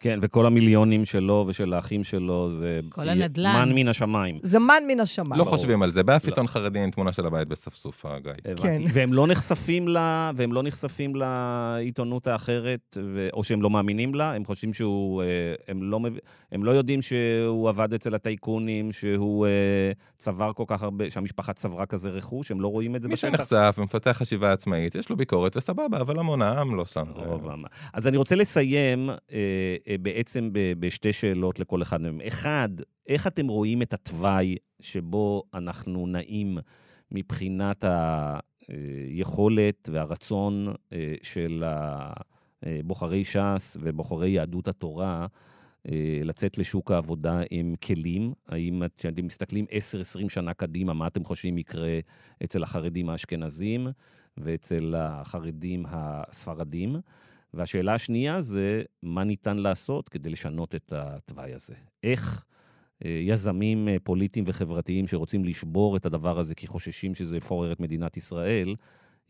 [0.00, 2.80] כן, וכל המיליונים שלו ושל האחים שלו זה...
[2.88, 3.68] כל הנדל"ן.
[3.68, 4.38] מן מן השמיים.
[4.42, 5.40] זה מן מן השמיים.
[5.40, 5.44] לא.
[5.44, 6.30] חושבים על זה, באף לא.
[6.30, 8.32] עיתון חרדי אין תמונה של הבית בספסוף, גיא.
[8.44, 8.62] הבנתי.
[8.62, 8.82] כן.
[8.92, 13.28] והם לא נחשפים לה, והם לא נחשפים לעיתונות האחרת, ו...
[13.32, 15.22] או שהם לא מאמינים לה, הם חושבים שהוא...
[15.22, 15.26] אה,
[15.68, 16.12] הם לא, מב...
[16.52, 19.50] הם לא יודעים שהוא עבד אצל הטייקונים, שהוא אה,
[20.16, 23.28] צבר כל כך הרבה, שהמשפחה צברה כזה רכוש, הם לא רואים את זה מי בשטח.
[23.30, 27.04] שנחשף ומפתח חשיבה עצמאית, יש לו ביקורת וסבבה, אבל המון העם לא שם.
[27.16, 27.62] זה- רוב העם.
[27.92, 32.20] אז אני רוצה לסיים אה, בעצם ב- בשתי שאלות לכל אחד מהם.
[32.26, 32.68] אחד,
[33.08, 36.58] איך אתם רואים את התוואי שבו אנחנו נעים
[37.12, 37.84] מבחינת
[38.68, 41.64] היכולת והרצון אה, של
[42.84, 45.26] בוחרי ש"ס ובוחרי יהדות התורה
[45.88, 48.32] אה, לצאת לשוק העבודה עם כלים?
[48.48, 49.64] האם כשאתם מסתכלים
[50.24, 51.98] 10-20 שנה קדימה, מה אתם חושבים יקרה
[52.44, 53.86] אצל החרדים האשכנזים
[54.36, 56.96] ואצל החרדים הספרדים?
[57.56, 61.74] והשאלה השנייה זה, מה ניתן לעשות כדי לשנות את התוואי הזה?
[62.02, 62.44] איך
[63.04, 67.80] אה, יזמים אה, פוליטיים וחברתיים שרוצים לשבור את הדבר הזה כי חוששים שזה יפורר את
[67.80, 68.74] מדינת ישראל,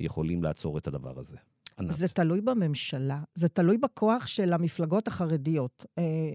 [0.00, 1.36] יכולים לעצור את הדבר הזה?
[1.78, 1.92] ענת.
[1.92, 6.34] זה תלוי בממשלה, זה תלוי בכוח של המפלגות החרדיות, אה,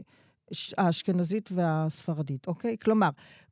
[0.78, 2.78] האשכנזית והספרדית, אוקיי?
[2.84, 3.10] כלומר,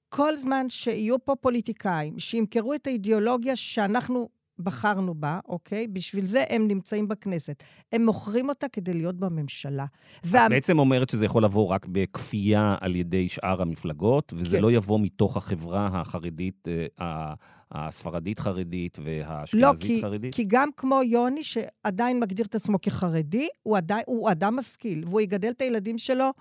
[0.09, 4.29] כל זמן שיהיו פה פוליטיקאים שימכרו את האידיאולוגיה שאנחנו
[4.59, 5.87] בחרנו בה, אוקיי?
[5.87, 7.63] בשביל זה הם נמצאים בכנסת.
[7.91, 9.85] הם מוכרים אותה כדי להיות בממשלה.
[10.23, 10.45] וה...
[10.45, 14.63] את בעצם אומרת שזה יכול לבוא רק בכפייה על ידי שאר המפלגות, וזה כן.
[14.63, 16.67] לא יבוא מתוך החברה החרדית,
[16.99, 17.33] אה,
[17.71, 20.35] הספרדית-חרדית לא, כי, והאשכנזית-חרדית?
[20.35, 25.21] כי גם כמו יוני, שעדיין מגדיר את עצמו כחרדי, הוא, עדיין, הוא אדם משכיל, והוא
[25.21, 26.31] יגדל את הילדים שלו,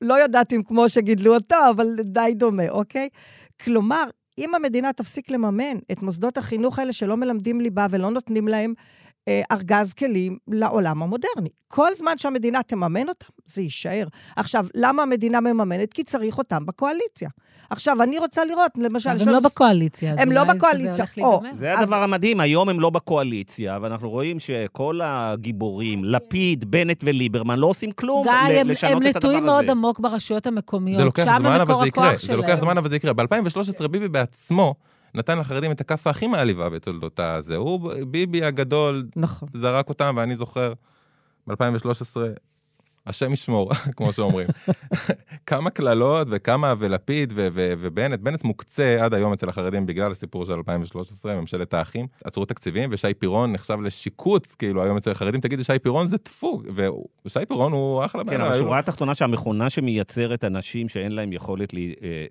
[0.00, 3.08] לא יודעת אם כמו שגידלו אותו, אבל די דומה, אוקיי?
[3.64, 4.04] כלומר,
[4.40, 8.74] אם המדינה תפסיק לממן את מוסדות החינוך האלה שלא מלמדים ליבה ולא נותנים להם
[9.52, 11.48] ארגז כלים לעולם המודרני.
[11.68, 14.06] כל זמן שהמדינה תממן אותם, זה יישאר.
[14.36, 15.92] עכשיו, למה המדינה מממנת?
[15.92, 17.28] כי צריך אותם בקואליציה.
[17.70, 19.10] עכשיו, אני רוצה לראות, למשל...
[19.10, 20.14] אבל הם לא בקואליציה.
[20.18, 21.04] הם לא זה בקואליציה.
[21.14, 21.42] הולך או.
[21.52, 27.58] זה אז- הדבר המדהים, היום הם לא בקואליציה, ואנחנו רואים שכל הגיבורים, לפיד, בנט וליברמן,
[27.58, 29.70] לא עושים כלום גיא, ל- הם, לשנות הם את הדבר נטועים מאוד הזה.
[29.72, 30.96] עמוק ברשויות המקומיות.
[30.98, 32.12] זה לוקח זמן, אבל זה יקרה.
[32.18, 32.36] זה.
[32.36, 33.12] לוקח זמן, אבל זה יקרה.
[33.12, 34.74] ב-2013 ביבי בעצמו
[35.14, 37.56] נתן לחרדים את הכאפה הכי מעליבה בתולדות הזה.
[37.56, 39.48] הוא, ביבי הגדול, נכון.
[39.54, 40.72] זרק אותם, ואני זוכר,
[41.46, 42.16] ב-2013,
[43.10, 44.48] השם ישמור, כמו שאומרים.
[45.46, 50.46] כמה קללות וכמה, ולפיד ו- ו- ובנט, בנט מוקצה עד היום אצל החרדים בגלל הסיפור
[50.46, 55.62] של 2013, ממשלת האחים, עצרו תקציבים, ושי פירון נחשב לשיקוץ, כאילו, היום אצל החרדים, תגיד,
[55.62, 56.62] שי פירון זה טפו,
[57.24, 61.74] ושי פירון הוא אחלה בן כן, אבל השורה התחתונה שהמכונה שמייצרת אנשים שאין להם יכולת
[61.74, 61.80] אה,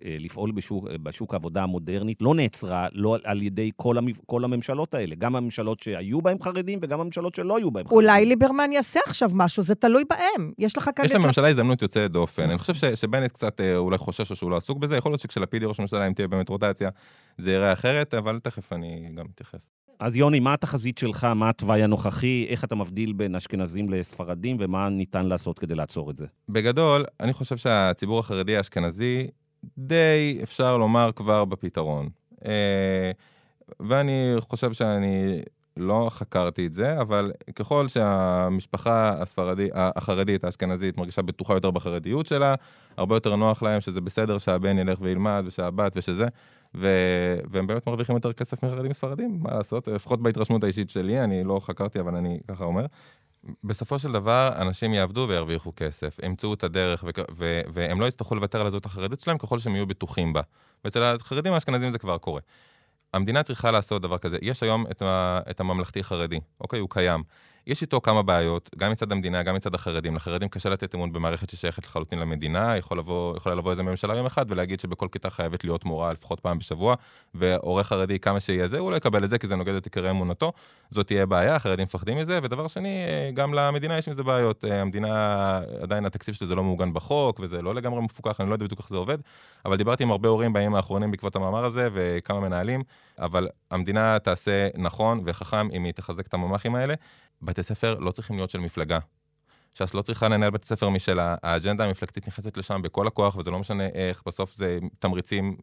[0.05, 4.93] אה, לפעול בשוק, בשוק העבודה המודרנית לא נעצרה לא על ידי כל, המ, כל הממשלות
[4.93, 7.97] האלה, גם הממשלות שהיו בהם חרדים וגם הממשלות שלא היו בהם חרדים.
[7.97, 10.51] אולי ליברמן יעשה עכשיו משהו, זה תלוי בהם.
[10.69, 11.05] יש לך כאן...
[11.05, 12.43] יש לממשלה הזדמנות יוצאת דופן.
[12.49, 15.21] אני חושב ש- שבנט קצת אה, אולי חושש או שהוא לא עסוק בזה, יכול להיות
[15.21, 16.89] שכשלפיד יהיה ראש ממשלה, אם תהיה באמת רוטציה,
[17.37, 19.59] זה ייראה אחרת, אבל תכף אני גם אתייחס.
[19.99, 24.89] אז יוני, מה התחזית שלך, מה התוואי הנוכחי, איך אתה מבדיל בין אשכנזים לספרדים ומה
[24.89, 26.25] ניתן לעשות כדי לעצור את זה?
[26.49, 29.27] בגדול, אני חושב שהציבור החרדי האשכנזי,
[29.77, 32.09] די אפשר לומר כבר בפתרון.
[32.45, 33.11] אה,
[33.79, 35.41] ואני חושב שאני
[35.79, 42.55] לא חקרתי את זה, אבל ככל שהמשפחה הספרדי, החרדית, האשכנזית, מרגישה בטוחה יותר בחרדיות שלה,
[42.97, 46.25] הרבה יותר נוח להם שזה בסדר שהבן ילך וילמד, ושהבת ושזה,
[46.75, 46.87] ו...
[47.51, 49.87] והם באמת מרוויחים יותר כסף מחרדים ספרדים, מה לעשות?
[49.87, 52.85] לפחות בהתרשמות האישית שלי, אני לא חקרתי, אבל אני ככה אומר.
[53.63, 58.35] בסופו של דבר, אנשים יעבדו וירוויחו כסף, ימצאו את הדרך, ו- ו- והם לא יצטרכו
[58.35, 60.41] לוותר על הזהות החרדית שלהם ככל שהם יהיו בטוחים בה.
[60.85, 62.41] ואצל החרדים האשכנזים זה כבר קורה.
[63.13, 64.37] המדינה צריכה לעשות דבר כזה.
[64.41, 66.79] יש היום את, ה- את הממלכתי-חרדי, אוקיי?
[66.79, 67.23] הוא קיים.
[67.69, 70.15] יש איתו כמה בעיות, גם מצד המדינה, גם מצד החרדים.
[70.15, 74.25] לחרדים קשה לתת אמון במערכת ששייכת לחלוטין למדינה, יכול לבוא, יכולה לבוא איזה ממשלה יום
[74.25, 76.95] אחד ולהגיד שבכל כיתה חייבת להיות מורה לפחות פעם בשבוע,
[77.33, 80.09] והורה חרדי כמה שיהיה זה, הוא לא יקבל את זה כי זה נוגד את עיקרי
[80.09, 80.51] אמונתו.
[80.89, 84.65] זאת תהיה בעיה, החרדים מפחדים מזה, ודבר שני, אה, גם למדינה יש עם זה בעיות.
[84.65, 88.55] אה, המדינה, עדיין התקציב של זה לא מעוגן בחוק, וזה לא לגמרי מפוקח, אני לא
[88.55, 89.17] יודע בדיוק איך זה עובד,
[89.65, 92.83] אבל דיברתי עם הרבה הורים בימים האחרונים בעקבות המאמר הזה, וכמה מנהלים,
[93.19, 96.93] אבל המדינה תעשה נכון וחכם אם היא תחזק את הממ"חים האלה.
[97.41, 98.99] בתי ספר לא צריכים להיות של מפלגה.
[99.73, 103.59] ש"ס לא צריכה לנהל בית ספר משלה, האג'נדה המפלגתית נכנסת לשם בכל הכוח, וזה לא
[103.59, 105.55] משנה איך, בסוף זה תמריצים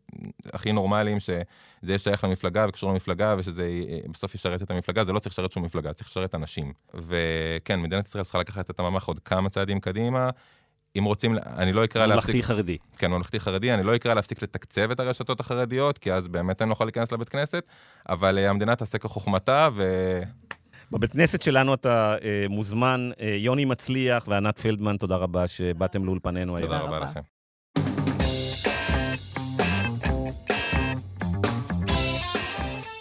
[0.52, 1.42] הכי נורמליים, שזה
[1.82, 5.52] יהיה שייך למפלגה וקשור למפלגה, ושזה אה, בסוף ישרת את המפלגה, זה לא צריך לשרת
[5.52, 6.72] שום מפלגה, צריך לשרת אנשים.
[6.94, 10.30] וכן, מדינת ישראל צריכה לקחת את הממ"ח עוד כמה צעדים קדימה.
[10.98, 12.34] אם רוצים, אני לא אקרא להפסיק...
[12.34, 12.78] ממלכתי חרדי.
[12.98, 16.68] כן, ממלכתי חרדי, אני לא אקרא להפסיק לתקצב את הרשתות החרדיות, כי אז באמת אני
[16.68, 17.64] לא יכול להיכנס לבית כנסת,
[18.08, 20.20] אבל אה, המדינה תעשה כחוכמתה, ו...
[20.93, 23.11] בבית כנסת שלנו אתה אה, מוזמן.
[23.20, 26.66] אה, יוני מצליח וענת פלדמן, תודה רבה שבאתם לאולפנינו היום.
[26.68, 27.01] תודה רבה.
[27.01, 27.20] לכם.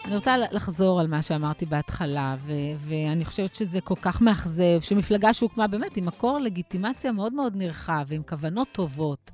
[0.05, 5.33] אני רוצה לחזור על מה שאמרתי בהתחלה, ו- ואני חושבת שזה כל כך מאכזב, שמפלגה
[5.33, 9.31] שהוקמה באמת עם מקור לגיטימציה מאוד מאוד נרחב, ועם כוונות טובות,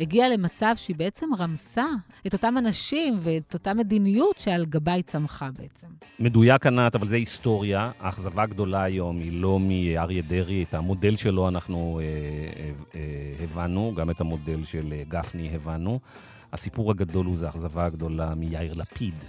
[0.00, 1.86] הגיעה למצב שהיא בעצם רמסה
[2.26, 5.86] את אותם אנשים ואת אותה מדיניות שעל גבה היא צמחה בעצם.
[6.18, 7.90] מדויק ענת, אבל זה היסטוריה.
[8.00, 13.94] האכזבה הגדולה היום היא לא מאריה דרעי, את המודל שלו אנחנו אה, אה, אה, הבנו,
[13.96, 16.00] גם את המודל של אה, גפני הבנו.
[16.52, 19.24] הסיפור הגדול הוא זה האכזבה הגדולה מיאיר לפיד.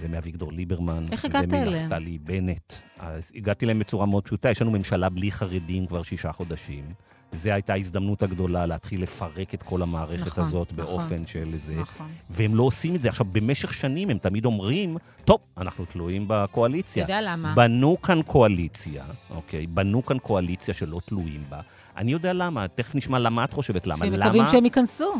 [0.00, 1.04] ומאביגדור ליברמן.
[1.12, 1.68] איך הגעת אליהם?
[1.68, 2.72] ומנפתלי בנט.
[2.98, 6.84] אז הגעתי אליהם בצורה מאוד פשוטה, יש לנו ממשלה בלי חרדים כבר שישה חודשים.
[7.32, 10.86] זו הייתה ההזדמנות הגדולה להתחיל לפרק את כל המערכת נכון, הזאת נכון.
[10.86, 11.80] באופן של איזה...
[11.80, 12.08] נכון.
[12.30, 13.08] והם לא עושים את זה.
[13.08, 17.02] עכשיו, במשך שנים הם תמיד אומרים, טוב, אנחנו תלויים אתה בקואליציה.
[17.02, 17.54] יודע למה?
[17.54, 19.66] בנו כאן קואליציה, אוקיי?
[19.66, 21.60] בנו כאן קואליציה שלא תלויים בה.
[21.96, 24.04] אני יודע למה, תכף נשמע למה את חושבת למה.
[24.04, 24.26] הם למה?
[24.26, 25.12] מקווים שהם ייכנסו.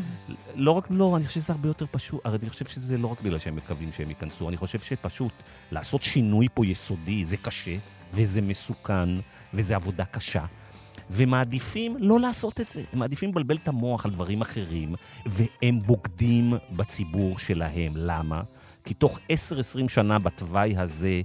[0.54, 2.20] לא רק, לא, אני חושב שזה הרבה יותר פשוט.
[2.24, 5.32] הרי אני חושב שזה לא רק בגלל שהם מקווים שהם ייכנסו, אני חושב שפשוט
[5.72, 7.76] לעשות שינוי פה יסודי זה קשה,
[8.12, 9.08] וזה מסוכן,
[9.54, 10.44] וזה עבודה קשה.
[11.10, 12.82] ומעדיפים לא לעשות את זה.
[12.92, 14.94] הם מעדיפים לבלבל את המוח על דברים אחרים,
[15.26, 17.92] והם בוגדים בציבור שלהם.
[17.96, 18.42] למה?
[18.84, 21.20] כי תוך 10-20 שנה בתוואי הזה,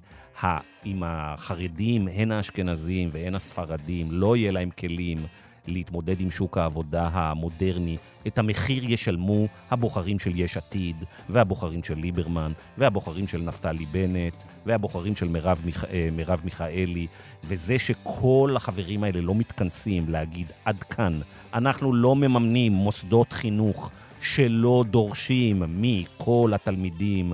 [0.84, 5.26] עם החרדים, הן האשכנזים והן הספרדים, לא יהיה להם כלים
[5.68, 7.98] להתמודד עם שוק העבודה המודרני.
[8.28, 10.96] את המחיר ישלמו הבוחרים של יש עתיד,
[11.30, 15.84] והבוחרים של ליברמן, והבוחרים של נפתלי בנט, והבוחרים של מרב, מיכ...
[15.84, 17.08] אה, מרב מיכאלי,
[17.44, 21.20] וזה שכל החברים האלה לא מתכנסים להגיד עד כאן,
[21.54, 27.34] אנחנו לא מממנים מוסדות חינוך שלא דורשים מכל התלמידים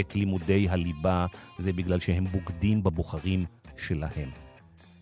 [0.00, 1.26] את לימודי הליבה,
[1.58, 3.44] זה בגלל שהם בוגדים בבוחרים
[3.76, 4.47] שלהם.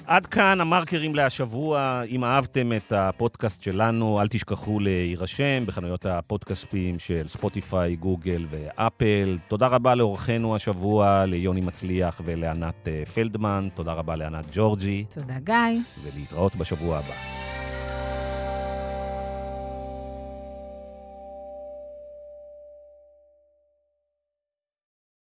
[0.07, 2.03] עד כאן המרקרים להשבוע.
[2.09, 9.39] אם אהבתם את הפודקאסט שלנו, אל תשכחו להירשם בחנויות הפודקאסטים של ספוטיפיי, גוגל ואפל.
[9.49, 13.69] תודה רבה לאורחנו השבוע, ליוני מצליח ולענת אה, פלדמן.
[13.75, 15.05] תודה רבה לענת ג'ורג'י.
[15.15, 15.55] תודה, גיא.
[16.05, 17.46] ולהתראות בשבוע הבא.